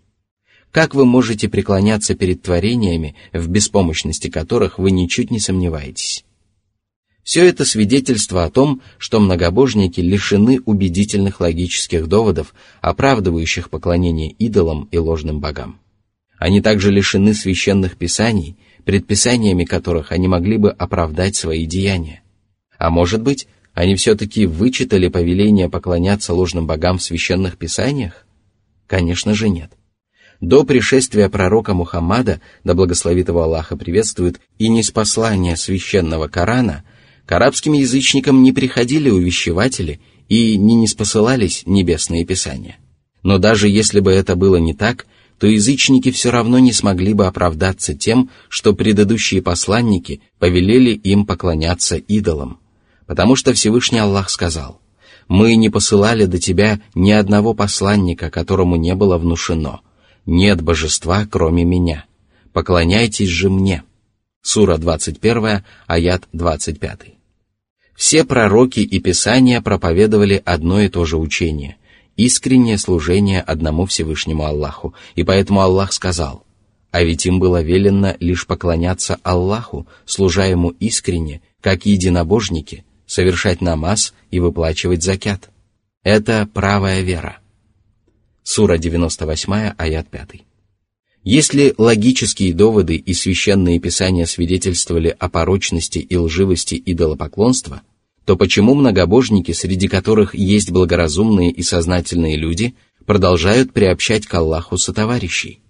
Как 0.71 0.95
вы 0.95 1.05
можете 1.05 1.49
преклоняться 1.49 2.15
перед 2.15 2.43
творениями, 2.43 3.17
в 3.33 3.49
беспомощности 3.49 4.31
которых 4.31 4.79
вы 4.79 4.93
ничуть 4.93 5.33
не 5.33 5.41
сомневаетесь? 5.41 6.26
Все 7.27 7.45
это 7.45 7.65
свидетельство 7.65 8.45
о 8.45 8.51
том, 8.51 8.83
что 8.99 9.19
многобожники 9.19 9.99
лишены 9.99 10.61
убедительных 10.65 11.41
логических 11.41 12.07
доводов, 12.07 12.55
оправдывающих 12.81 13.69
поклонение 13.69 14.31
идолам 14.31 14.89
и 14.93 14.99
ложным 14.99 15.41
богам. 15.41 15.81
Они 16.39 16.61
также 16.61 16.93
лишены 16.93 17.35
священных 17.35 17.97
писаний, 17.97 18.57
предписаниями 18.85 19.65
которых 19.65 20.12
они 20.12 20.29
могли 20.29 20.57
бы 20.57 20.71
оправдать 20.71 21.35
свои 21.35 21.67
деяния. 21.67 22.23
А 22.79 22.91
может 22.91 23.23
быть, 23.23 23.49
они 23.75 23.97
все-таки 23.97 24.47
вычитали 24.47 25.09
повеление 25.09 25.69
поклоняться 25.69 26.33
ложным 26.33 26.69
богам 26.69 26.99
в 26.99 27.03
священных 27.03 27.59
писаниях? 27.59 28.25
Конечно 28.87 29.35
же 29.35 29.49
нет. 29.49 29.73
До 30.41 30.62
пришествия 30.62 31.29
пророка 31.29 31.75
Мухаммада, 31.75 32.41
да 32.62 32.75
благословит 32.75 33.27
его 33.27 33.43
Аллаха 33.43 33.77
приветствует, 33.77 34.41
и 34.59 34.69
неспослания 34.69 35.57
священного 35.57 36.29
Корана, 36.29 36.85
к 37.27 37.33
арабским 37.33 37.73
язычникам 37.73 38.43
не 38.43 38.53
приходили 38.53 39.11
увещеватели 39.11 40.01
и 40.29 40.57
не 40.57 40.77
неспосылались 40.77 41.65
небесные 41.67 42.25
писания. 42.25 42.79
Но 43.23 43.39
даже 43.39 43.69
если 43.69 44.01
бы 44.01 44.12
это 44.12 44.37
было 44.37 44.57
не 44.57 44.73
так, 44.73 45.07
то 45.39 45.47
язычники 45.47 46.11
все 46.12 46.31
равно 46.31 46.59
не 46.61 46.73
смогли 46.73 47.12
бы 47.12 47.27
оправдаться 47.27 47.95
тем, 47.95 48.31
что 48.49 48.73
предыдущие 48.73 49.43
посланники 49.43 50.23
повелели 50.39 50.91
им 50.91 51.27
поклоняться 51.27 51.97
идолам. 51.97 52.61
Потому 53.07 53.37
что 53.37 53.53
Всевышний 53.53 53.99
Аллах 53.99 54.31
сказал, 54.31 54.81
«Мы 55.29 55.57
не 55.57 55.69
посылали 55.69 56.25
до 56.25 56.39
тебя 56.39 56.81
ни 56.95 57.11
одного 57.11 57.53
посланника, 57.53 58.31
которому 58.31 58.77
не 58.77 58.95
было 58.95 59.19
внушено. 59.19 59.81
Нет 60.25 60.62
божества, 60.62 61.27
кроме 61.31 61.65
меня. 61.65 62.07
Поклоняйтесь 62.53 63.29
же 63.29 63.51
мне». 63.51 63.83
Сура 64.43 64.77
21, 64.79 65.65
аят 65.89 66.29
25. 66.33 67.15
Все 67.97 68.25
пророки 68.25 68.81
и 68.81 69.01
писания 69.01 69.61
проповедовали 69.61 70.43
одно 70.45 70.81
и 70.81 70.89
то 70.89 71.05
же 71.05 71.17
учение– 71.17 71.77
искреннее 72.17 72.79
служение 72.79 73.41
одному 73.41 73.87
Всевышнему 73.87 74.45
Аллаху, 74.45 74.95
и 75.15 75.23
поэтому 75.23 75.61
Аллах 75.61 75.93
сказал, 75.93 76.45
а 76.91 77.03
ведь 77.03 77.27
им 77.27 77.39
было 77.39 77.63
велено 77.63 78.17
лишь 78.21 78.47
поклоняться 78.47 79.19
Аллаху, 79.23 79.87
служа 80.07 80.47
Ему 80.47 80.71
искренне, 80.71 81.43
как 81.61 81.87
единобожники, 81.87 82.85
совершать 83.07 83.61
намаз 83.61 84.15
и 84.31 84.41
выплачивать 84.41 85.03
закят. 85.03 85.51
Это 86.03 86.49
правая 86.53 87.03
вера. 87.03 87.39
Сура 88.43 88.79
98, 88.79 89.75
аят 89.77 90.09
5. 90.09 90.29
Если 91.29 91.75
логические 91.77 92.55
доводы 92.55 92.97
и 92.97 93.12
священные 93.12 93.79
писания 93.81 94.25
свидетельствовали 94.25 95.15
о 95.19 95.29
порочности 95.29 95.99
и 95.99 96.17
лживости 96.17 96.81
идолопоклонства– 96.87 97.83
то 98.27 98.37
почему 98.37 98.75
многобожники, 98.75 99.53
среди 99.53 99.87
которых 99.87 100.35
есть 100.35 100.73
благоразумные 100.73 101.53
и 101.53 101.62
сознательные 101.62 102.37
люди, 102.37 102.75
продолжают 103.07 103.73
приобщать 103.73 104.27
к 104.27 104.35
Аллаху 104.35 104.77
сотоварищей? 104.77 105.61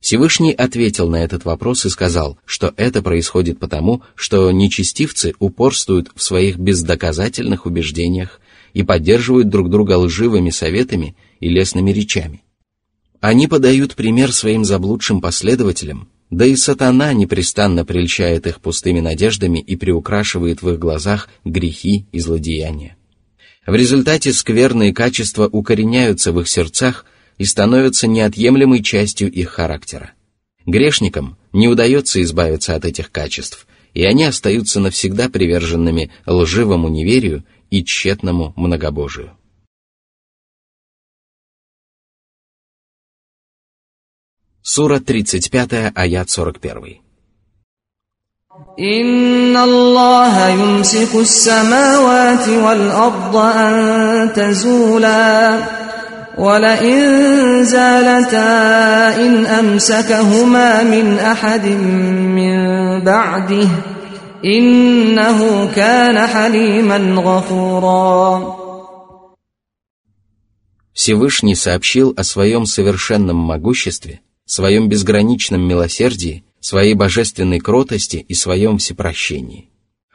Всевышний 0.00 0.52
ответил 0.52 1.08
на 1.08 1.22
этот 1.22 1.44
вопрос 1.44 1.86
и 1.86 1.88
сказал, 1.88 2.36
что 2.44 2.74
это 2.76 3.02
происходит 3.02 3.60
потому, 3.60 4.02
что 4.16 4.50
нечестивцы 4.50 5.32
упорствуют 5.38 6.10
в 6.16 6.20
своих 6.20 6.58
бездоказательных 6.58 7.66
убеждениях 7.66 8.40
и 8.74 8.82
поддерживают 8.82 9.48
друг 9.48 9.70
друга 9.70 9.96
лживыми 9.96 10.50
советами 10.50 11.14
и 11.38 11.48
лесными 11.48 11.92
речами. 11.92 12.42
Они 13.22 13.46
подают 13.46 13.94
пример 13.94 14.32
своим 14.32 14.64
заблудшим 14.64 15.20
последователям, 15.20 16.08
да 16.30 16.44
и 16.44 16.56
сатана 16.56 17.12
непрестанно 17.12 17.84
прельщает 17.84 18.48
их 18.48 18.60
пустыми 18.60 18.98
надеждами 18.98 19.60
и 19.60 19.76
приукрашивает 19.76 20.60
в 20.60 20.70
их 20.70 20.80
глазах 20.80 21.28
грехи 21.44 22.04
и 22.10 22.18
злодеяния. 22.18 22.96
В 23.64 23.76
результате 23.76 24.32
скверные 24.32 24.92
качества 24.92 25.46
укореняются 25.46 26.32
в 26.32 26.40
их 26.40 26.48
сердцах 26.48 27.06
и 27.38 27.44
становятся 27.44 28.08
неотъемлемой 28.08 28.82
частью 28.82 29.30
их 29.30 29.50
характера. 29.50 30.14
Грешникам 30.66 31.38
не 31.52 31.68
удается 31.68 32.20
избавиться 32.22 32.74
от 32.74 32.84
этих 32.84 33.12
качеств, 33.12 33.68
и 33.94 34.02
они 34.02 34.24
остаются 34.24 34.80
навсегда 34.80 35.28
приверженными 35.28 36.10
лживому 36.26 36.88
неверию 36.88 37.44
и 37.70 37.84
тщетному 37.84 38.52
многобожию. 38.56 39.36
Сура 44.73 44.99
35, 44.99 45.91
аят 45.95 46.29
41. 46.29 47.01
إن 48.79 49.57
الله 49.57 50.47
يمسك 50.47 51.15
السماوات 51.15 52.49
والأرض 52.49 53.35
أن 53.35 54.33
تزولا 54.33 55.57
ولئن 56.37 57.63
زالتا 57.63 59.15
إن 59.25 59.45
أمسكهما 59.45 60.83
من 60.83 61.19
أحد 61.19 61.65
من 62.37 62.55
بعده 63.01 63.69
إنه 64.45 65.71
كان 65.75 66.27
حليما 66.27 66.97
غفورا 67.21 68.57
Всевышний 70.93 71.55
сообщил 71.55 72.13
о 72.17 72.23
своем 72.23 72.65
совершенном 72.65 73.37
могуществе – 73.37 74.27
своем 74.46 74.88
безграничном 74.88 75.60
милосердии, 75.66 76.44
своей 76.60 76.94
божественной 76.94 77.60
кротости 77.60 78.24
и 78.28 78.34
своем 78.34 78.78
всепрощении. 78.78 79.68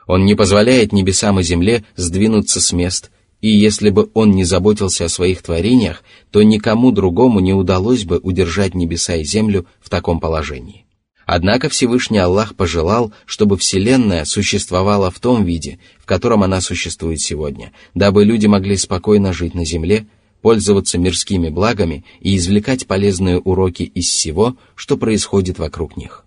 Он 0.08 0.26
не 0.26 0.36
позволяет 0.36 0.94
небесам 0.94 1.40
и 1.40 1.44
земле 1.44 1.84
сдвинуться 1.96 2.62
с 2.62 2.72
мест, 2.72 3.12
и 3.42 3.50
если 3.50 3.90
бы 3.90 4.10
он 4.14 4.32
не 4.32 4.44
заботился 4.44 5.06
о 5.06 5.10
своих 5.10 5.42
творениях, 5.42 6.04
то 6.32 6.42
никому 6.42 6.92
другому 6.92 7.40
не 7.40 7.54
удалось 7.54 8.06
бы 8.06 8.18
удержать 8.18 8.74
небеса 8.74 9.16
и 9.16 9.24
землю 9.24 9.68
в 9.80 9.90
таком 9.90 10.20
положении. 10.20 10.86
Однако 11.26 11.68
Всевышний 11.68 12.20
Аллах 12.20 12.56
пожелал, 12.56 13.12
чтобы 13.26 13.58
Вселенная 13.58 14.24
существовала 14.24 15.12
в 15.12 15.20
том 15.20 15.44
виде, 15.44 15.78
в 16.00 16.06
котором 16.06 16.42
она 16.42 16.62
существует 16.62 17.20
сегодня, 17.20 17.74
дабы 17.94 18.24
люди 18.24 18.48
могли 18.48 18.78
спокойно 18.78 19.34
жить 19.34 19.54
на 19.54 19.66
земле, 19.66 20.08
пользоваться 20.48 20.98
мирскими 20.98 21.50
благами 21.50 22.06
и 22.22 22.38
извлекать 22.38 22.88
полезные 22.88 23.38
уроки 23.38 23.84
из 23.84 24.08
всего, 24.08 24.56
что 24.76 24.96
происходит 24.96 25.60
вокруг 25.60 25.98
них. 25.98 26.24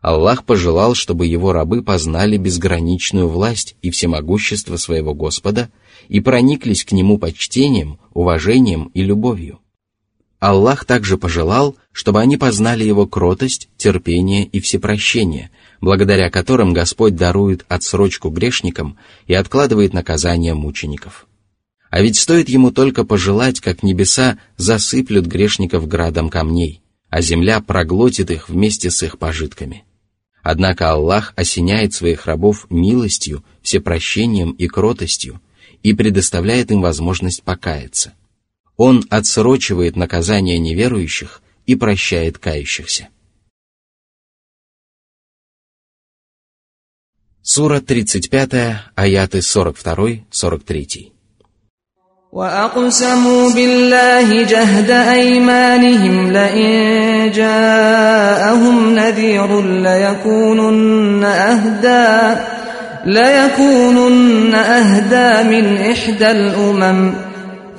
Аллах 0.00 0.46
пожелал, 0.46 0.94
чтобы 0.94 1.26
его 1.26 1.52
рабы 1.52 1.82
познали 1.82 2.38
безграничную 2.38 3.28
власть 3.28 3.76
и 3.82 3.90
всемогущество 3.90 4.78
своего 4.78 5.12
Господа 5.12 5.68
и 6.08 6.20
прониклись 6.20 6.86
к 6.86 6.92
нему 6.92 7.18
почтением, 7.18 7.98
уважением 8.14 8.90
и 8.94 9.02
любовью. 9.02 9.58
Аллах 10.38 10.86
также 10.86 11.18
пожелал, 11.18 11.76
чтобы 11.92 12.22
они 12.22 12.38
познали 12.38 12.84
его 12.84 13.06
кротость, 13.06 13.68
терпение 13.76 14.46
и 14.46 14.60
всепрощение, 14.60 15.50
благодаря 15.82 16.30
которым 16.30 16.72
Господь 16.72 17.14
дарует 17.14 17.66
отсрочку 17.68 18.30
грешникам 18.30 18.96
и 19.26 19.34
откладывает 19.34 19.92
наказание 19.92 20.54
мучеников. 20.54 21.26
А 21.90 22.00
ведь 22.00 22.16
стоит 22.16 22.48
ему 22.48 22.70
только 22.70 23.04
пожелать, 23.04 23.60
как 23.60 23.82
небеса 23.82 24.38
засыплют 24.56 25.26
грешников 25.26 25.88
градом 25.88 26.30
камней, 26.30 26.82
а 27.08 27.20
земля 27.20 27.60
проглотит 27.60 28.30
их 28.30 28.48
вместе 28.48 28.90
с 28.92 29.02
их 29.02 29.18
пожитками. 29.18 29.84
Однако 30.42 30.92
Аллах 30.92 31.34
осеняет 31.36 31.92
своих 31.92 32.26
рабов 32.26 32.66
милостью, 32.70 33.44
всепрощением 33.60 34.52
и 34.52 34.68
кротостью 34.68 35.40
и 35.82 35.92
предоставляет 35.92 36.70
им 36.70 36.80
возможность 36.80 37.42
покаяться. 37.42 38.14
Он 38.76 39.04
отсрочивает 39.10 39.96
наказание 39.96 40.58
неверующих 40.58 41.42
и 41.66 41.74
прощает 41.74 42.38
кающихся. 42.38 43.08
Сура 47.42 47.80
35, 47.80 48.92
аяты 48.94 49.38
42-43. 49.38 51.12
وأقسموا 52.32 53.50
بالله 53.50 54.42
جهد 54.42 54.90
أيمانهم 54.90 56.32
لئن 56.32 57.32
جاءهم 57.34 58.94
نذير 58.94 59.62
ليكونن 59.62 61.24
أهدى 61.24 62.40
ليكونن 63.06 64.54
أهدى 64.54 65.48
من 65.48 65.90
إحدى 65.90 66.30
الأمم. 66.30 67.12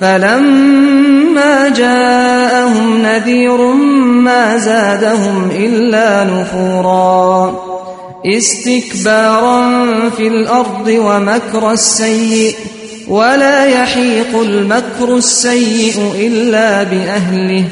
فلما 0.00 1.68
جاءهم 1.68 3.02
نذير 3.02 3.72
ما 4.02 4.58
زادهم 4.58 5.50
إلا 5.50 6.24
نفورا. 6.24 7.54
استكبارا 8.26 9.90
في 10.16 10.26
الأرض 10.28 10.88
ومكر 10.88 11.72
السيئ 11.72 12.54
ولا 13.07 13.65
يحيق 13.65 14.39
المكر 14.41 15.15
السيء 15.17 16.11
إلا 16.15 16.83
بأهله 16.83 17.63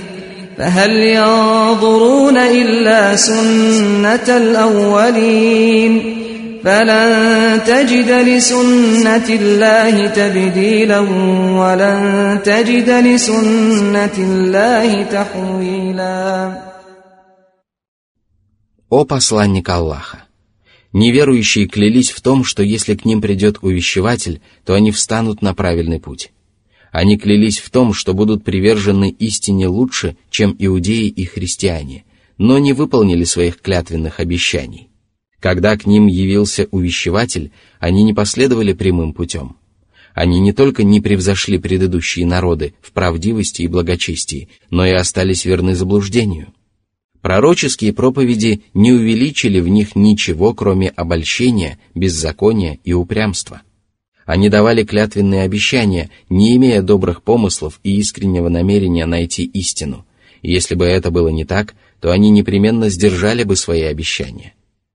فهل 0.57 0.91
ينظرون 0.91 2.37
إلا 2.37 3.15
سنة 3.15 4.37
الأولين 4.37 6.15
فلن 6.63 7.59
تجد 7.65 8.11
لسنة 8.11 9.29
الله 9.29 10.07
تبديلا 10.07 10.99
ولن 11.59 12.39
تجد 12.43 12.89
لسنة 12.89 14.15
الله 14.17 15.03
تحويلا 15.03 16.51
О 18.89 19.03
посланник 19.03 19.67
Аллаха! 19.69 20.25
Неверующие 20.92 21.66
клялись 21.68 22.10
в 22.10 22.20
том, 22.20 22.42
что 22.42 22.62
если 22.62 22.96
к 22.96 23.04
ним 23.04 23.20
придет 23.20 23.58
увещеватель, 23.62 24.40
то 24.64 24.74
они 24.74 24.90
встанут 24.90 25.40
на 25.40 25.54
правильный 25.54 26.00
путь. 26.00 26.32
Они 26.90 27.16
клялись 27.16 27.60
в 27.60 27.70
том, 27.70 27.94
что 27.94 28.12
будут 28.12 28.42
привержены 28.42 29.10
истине 29.10 29.68
лучше, 29.68 30.16
чем 30.30 30.56
иудеи 30.58 31.06
и 31.06 31.24
христиане, 31.24 32.04
но 32.38 32.58
не 32.58 32.72
выполнили 32.72 33.22
своих 33.22 33.60
клятвенных 33.60 34.18
обещаний. 34.18 34.88
Когда 35.38 35.76
к 35.76 35.86
ним 35.86 36.08
явился 36.08 36.66
увещеватель, 36.72 37.52
они 37.78 38.02
не 38.02 38.12
последовали 38.12 38.72
прямым 38.72 39.12
путем. 39.12 39.56
Они 40.12 40.40
не 40.40 40.52
только 40.52 40.82
не 40.82 41.00
превзошли 41.00 41.58
предыдущие 41.58 42.26
народы 42.26 42.74
в 42.82 42.90
правдивости 42.90 43.62
и 43.62 43.68
благочестии, 43.68 44.48
но 44.68 44.84
и 44.84 44.90
остались 44.90 45.44
верны 45.44 45.76
заблуждению– 45.76 46.52
Пророческие 47.22 47.92
проповеди 47.92 48.62
не 48.72 48.92
увеличили 48.92 49.60
в 49.60 49.68
них 49.68 49.94
ничего, 49.94 50.54
кроме 50.54 50.88
обольщения, 50.88 51.78
беззакония 51.94 52.78
и 52.82 52.94
упрямства. 52.94 53.60
Они 54.24 54.48
давали 54.48 54.84
клятвенные 54.84 55.42
обещания, 55.42 56.10
не 56.30 56.56
имея 56.56 56.82
добрых 56.82 57.22
помыслов 57.22 57.80
и 57.82 57.96
искреннего 57.96 58.48
намерения 58.48 59.04
найти 59.04 59.44
истину. 59.44 60.06
И 60.40 60.50
если 60.50 60.74
бы 60.74 60.86
это 60.86 61.10
было 61.10 61.28
не 61.28 61.44
так, 61.44 61.74
то 62.00 62.10
они 62.10 62.30
непременно 62.30 62.88
сдержали 62.88 63.42
бы 63.42 63.56
свои 63.56 63.82
обещания. 63.82 64.54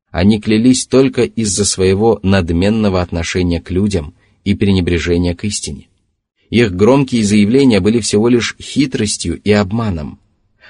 Они 0.09 0.39
клялись 0.39 0.87
только 0.87 1.23
из-за 1.23 1.65
своего 1.65 2.19
надменного 2.23 3.01
отношения 3.01 3.61
к 3.61 3.69
людям 3.69 4.15
и 4.43 4.55
пренебрежения 4.55 5.35
к 5.35 5.43
истине. 5.43 5.89
Их 6.49 6.73
громкие 6.73 7.23
заявления 7.23 7.81
были 7.81 7.99
всего 7.99 8.29
лишь 8.29 8.55
хитростью 8.59 9.39
и 9.43 9.51
обманом– 9.51 10.19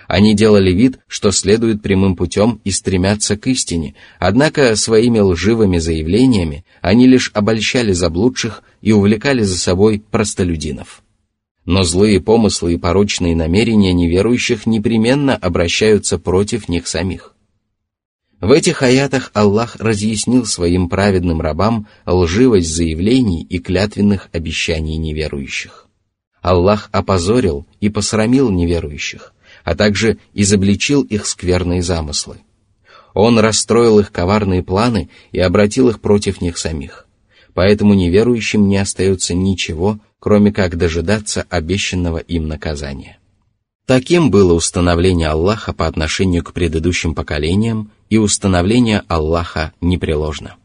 они 0.08 0.36
делали 0.36 0.72
вид, 0.72 1.00
что 1.08 1.32
следуют 1.32 1.82
прямым 1.82 2.16
путем 2.16 2.62
и 2.64 2.72
стремятся 2.72 3.38
к 3.38 3.48
истине, 3.48 3.96
однако 4.20 4.76
своими 4.76 5.20
лживыми 5.20 5.78
заявлениями 5.78 6.66
они 6.82 7.08
лишь 7.08 7.32
обольщали 7.34 7.92
заблудших 7.92 8.64
и 8.82 8.92
увлекали 8.92 9.42
за 9.42 9.58
собой 9.58 10.04
простолюдинов. 10.12 11.02
Но 11.66 11.84
злые 11.84 12.22
помыслы 12.22 12.74
и 12.74 12.78
порочные 12.78 13.36
намерения 13.36 13.94
неверующих 13.94 14.68
непременно 14.68 15.36
обращаются 15.36 16.20
против 16.20 16.70
них 16.70 16.88
самих. 16.88 17.36
В 18.40 18.52
этих 18.52 18.84
аятах 18.84 19.32
Аллах 19.34 19.78
разъяснил 19.78 20.46
своим 20.46 20.90
праведным 20.90 21.42
рабам 21.42 21.88
лживость 22.06 22.76
заявлений 22.76 23.44
и 23.44 23.58
клятвенных 23.58 24.30
обещаний 24.34 24.98
неверующих. 24.98 25.88
Аллах 26.42 26.90
опозорил 26.92 27.66
и 27.80 27.90
посрамил 27.90 28.52
неверующих, 28.52 29.34
а 29.66 29.76
также 29.76 30.20
изобличил 30.34 31.02
их 31.02 31.26
скверные 31.26 31.82
замыслы. 31.82 32.38
Он 33.14 33.40
расстроил 33.40 34.00
их 34.00 34.12
коварные 34.12 34.64
планы 34.64 35.10
и 35.32 35.40
обратил 35.40 35.90
их 35.90 36.00
против 36.00 36.40
них 36.40 36.58
самих. 36.58 37.08
Поэтому 37.54 37.94
неверующим 37.94 38.68
не 38.68 38.78
остается 38.78 39.34
ничего, 39.34 40.00
кроме 40.20 40.54
как 40.54 40.78
дожидаться 40.78 41.46
обещанного 41.50 42.20
им 42.20 42.48
наказания. 42.48 43.18
Таким 43.88 44.30
было 44.30 44.54
установление 44.54 45.30
Аллаха 45.30 45.74
по 45.74 45.88
отношению 45.88 46.44
к 46.44 46.54
предыдущим 46.54 47.16
поколениям, 47.16 47.92
и 48.10 48.18
установление 48.18 49.04
Аллаха 49.08 49.74
непреложно. 49.82 50.56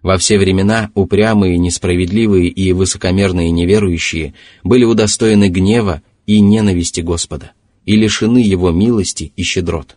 Во 0.00 0.16
все 0.16 0.36
времена 0.36 0.90
упрямые, 0.94 1.58
несправедливые 1.58 2.48
и 2.48 2.72
высокомерные 2.72 3.50
неверующие 3.50 4.34
были 4.64 4.84
удостоены 4.84 5.48
гнева 5.48 6.02
и 6.26 6.40
ненависти 6.40 7.02
Господа 7.02 7.52
и 7.84 7.96
лишены 7.96 8.38
Его 8.38 8.70
милости 8.70 9.32
и 9.36 9.42
щедрот. 9.42 9.96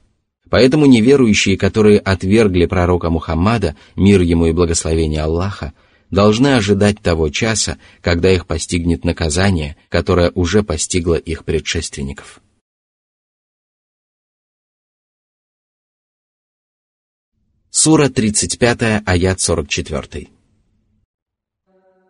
Поэтому 0.50 0.86
неверующие, 0.86 1.58
которые 1.58 2.00
отвергли 2.00 2.66
пророка 2.66 3.10
Мухаммада, 3.10 3.76
мир 3.96 4.22
ему 4.22 4.46
и 4.48 4.52
благословение 4.52 5.22
Аллаха, 5.22 5.74
должны 6.12 6.56
ожидать 6.56 7.02
того 7.02 7.30
часа, 7.30 7.78
когда 8.02 8.32
их 8.32 8.46
постигнет 8.46 9.04
наказание, 9.04 9.76
которое 9.90 10.32
уже 10.32 10.64
постигло 10.64 11.16
их 11.16 11.44
предшественников. 11.46 12.42
Сура 17.70 18.08
35, 18.08 19.04
аят 19.06 19.42
44. 19.42 20.35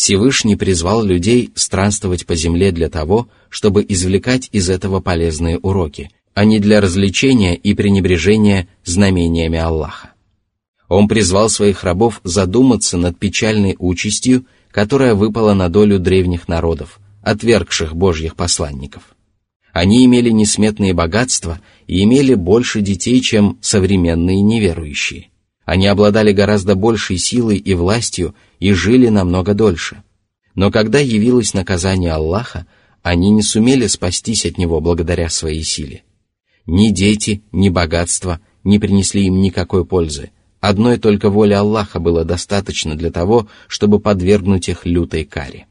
Всевышний 0.00 0.56
призвал 0.56 1.04
людей 1.04 1.52
странствовать 1.54 2.24
по 2.24 2.34
земле 2.34 2.72
для 2.72 2.88
того, 2.88 3.28
чтобы 3.50 3.84
извлекать 3.86 4.48
из 4.50 4.70
этого 4.70 5.00
полезные 5.00 5.58
уроки, 5.58 6.10
а 6.32 6.46
не 6.46 6.58
для 6.58 6.80
развлечения 6.80 7.54
и 7.54 7.74
пренебрежения 7.74 8.66
знамениями 8.82 9.58
Аллаха. 9.58 10.14
Он 10.88 11.06
призвал 11.06 11.50
своих 11.50 11.84
рабов 11.84 12.22
задуматься 12.24 12.96
над 12.96 13.18
печальной 13.18 13.76
участью, 13.78 14.46
которая 14.70 15.14
выпала 15.14 15.52
на 15.52 15.68
долю 15.68 15.98
древних 15.98 16.48
народов, 16.48 16.98
отвергших 17.22 17.94
Божьих 17.94 18.36
посланников. 18.36 19.02
Они 19.70 20.06
имели 20.06 20.30
несметные 20.30 20.94
богатства 20.94 21.60
и 21.86 22.02
имели 22.04 22.32
больше 22.32 22.80
детей, 22.80 23.20
чем 23.20 23.58
современные 23.60 24.40
неверующие. 24.40 25.29
Они 25.70 25.86
обладали 25.86 26.32
гораздо 26.32 26.74
большей 26.74 27.16
силой 27.16 27.56
и 27.56 27.74
властью 27.74 28.34
и 28.58 28.72
жили 28.72 29.06
намного 29.06 29.54
дольше. 29.54 30.02
Но 30.56 30.72
когда 30.72 30.98
явилось 30.98 31.54
наказание 31.54 32.10
Аллаха, 32.10 32.66
они 33.02 33.30
не 33.30 33.42
сумели 33.42 33.86
спастись 33.86 34.44
от 34.44 34.58
него 34.58 34.80
благодаря 34.80 35.28
своей 35.30 35.62
силе. 35.62 36.02
Ни 36.66 36.88
дети, 36.88 37.44
ни 37.52 37.68
богатство 37.68 38.40
не 38.64 38.80
принесли 38.80 39.26
им 39.26 39.40
никакой 39.40 39.84
пользы. 39.84 40.32
Одной 40.58 40.98
только 40.98 41.30
воли 41.30 41.52
Аллаха 41.52 42.00
было 42.00 42.24
достаточно 42.24 42.96
для 42.96 43.12
того, 43.12 43.46
чтобы 43.68 44.00
подвергнуть 44.00 44.68
их 44.68 44.86
лютой 44.86 45.24
каре. 45.24 45.66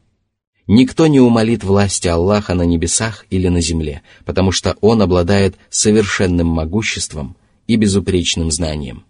Никто 0.66 1.08
не 1.08 1.20
умолит 1.20 1.62
власти 1.62 2.08
Аллаха 2.08 2.54
на 2.54 2.62
небесах 2.62 3.26
или 3.28 3.48
на 3.48 3.60
земле, 3.60 4.00
потому 4.24 4.50
что 4.50 4.78
Он 4.80 5.02
обладает 5.02 5.56
совершенным 5.68 6.46
могуществом 6.46 7.36
и 7.66 7.76
безупречным 7.76 8.50
знанием. 8.50 9.04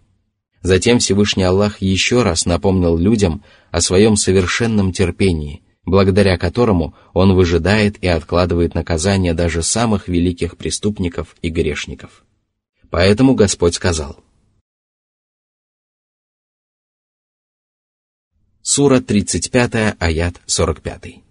Затем 0.61 0.99
Всевышний 0.99 1.43
Аллах 1.43 1.81
еще 1.81 2.21
раз 2.21 2.45
напомнил 2.45 2.97
людям 2.97 3.43
о 3.71 3.81
своем 3.81 4.15
совершенном 4.15 4.93
терпении, 4.93 5.63
благодаря 5.85 6.37
которому 6.37 6.95
Он 7.13 7.33
выжидает 7.33 8.01
и 8.03 8.07
откладывает 8.07 8.75
наказание 8.75 9.33
даже 9.33 9.63
самых 9.63 10.07
великих 10.07 10.57
преступников 10.57 11.35
и 11.41 11.49
грешников. 11.49 12.23
Поэтому 12.89 13.33
Господь 13.35 13.75
сказал. 13.75 14.23
Сура 18.61 19.01
35, 19.01 19.95
аят 19.97 20.39
45. 20.45 21.30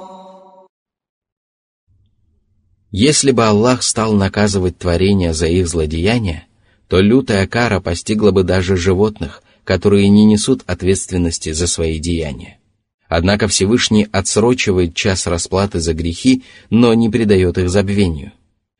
Если 2.91 3.31
бы 3.31 3.45
Аллах 3.45 3.83
стал 3.83 4.13
наказывать 4.13 4.77
творения 4.77 5.31
за 5.31 5.47
их 5.47 5.67
злодеяния, 5.67 6.45
то 6.89 6.99
лютая 6.99 7.47
кара 7.47 7.79
постигла 7.79 8.31
бы 8.31 8.43
даже 8.43 8.75
животных, 8.75 9.43
которые 9.63 10.09
не 10.09 10.25
несут 10.25 10.63
ответственности 10.67 11.53
за 11.53 11.67
свои 11.67 11.99
деяния. 11.99 12.59
Однако 13.07 13.47
Всевышний 13.47 14.07
отсрочивает 14.11 14.93
час 14.93 15.25
расплаты 15.25 15.79
за 15.79 15.93
грехи, 15.93 16.43
но 16.69 16.93
не 16.93 17.09
придает 17.09 17.57
их 17.57 17.69
забвению. 17.69 18.33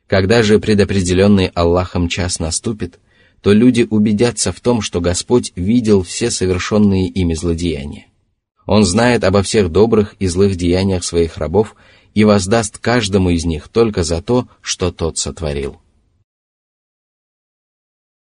Когда 0.07 0.43
же 0.43 0.59
предопределенный 0.59 1.47
Аллахом 1.47 2.09
час 2.09 2.39
наступит, 2.39 2.99
то 3.41 3.53
люди 3.53 3.87
убедятся 3.89 4.51
в 4.51 4.59
том, 4.59 4.81
что 4.81 4.99
Господь 4.99 5.53
видел 5.55 6.03
все 6.03 6.29
совершенные 6.31 7.07
ими 7.07 7.33
злодеяния. 7.33 8.07
Он 8.65 8.83
знает 8.83 9.23
обо 9.23 9.41
всех 9.41 9.71
добрых 9.71 10.15
и 10.19 10.27
злых 10.27 10.55
деяниях 10.55 11.03
своих 11.03 11.37
рабов 11.37 11.75
и 12.13 12.23
воздаст 12.23 12.77
каждому 12.77 13.29
из 13.29 13.45
них 13.45 13.67
только 13.67 14.03
за 14.03 14.21
то, 14.21 14.47
что 14.61 14.91
тот 14.91 15.17
сотворил. 15.17 15.79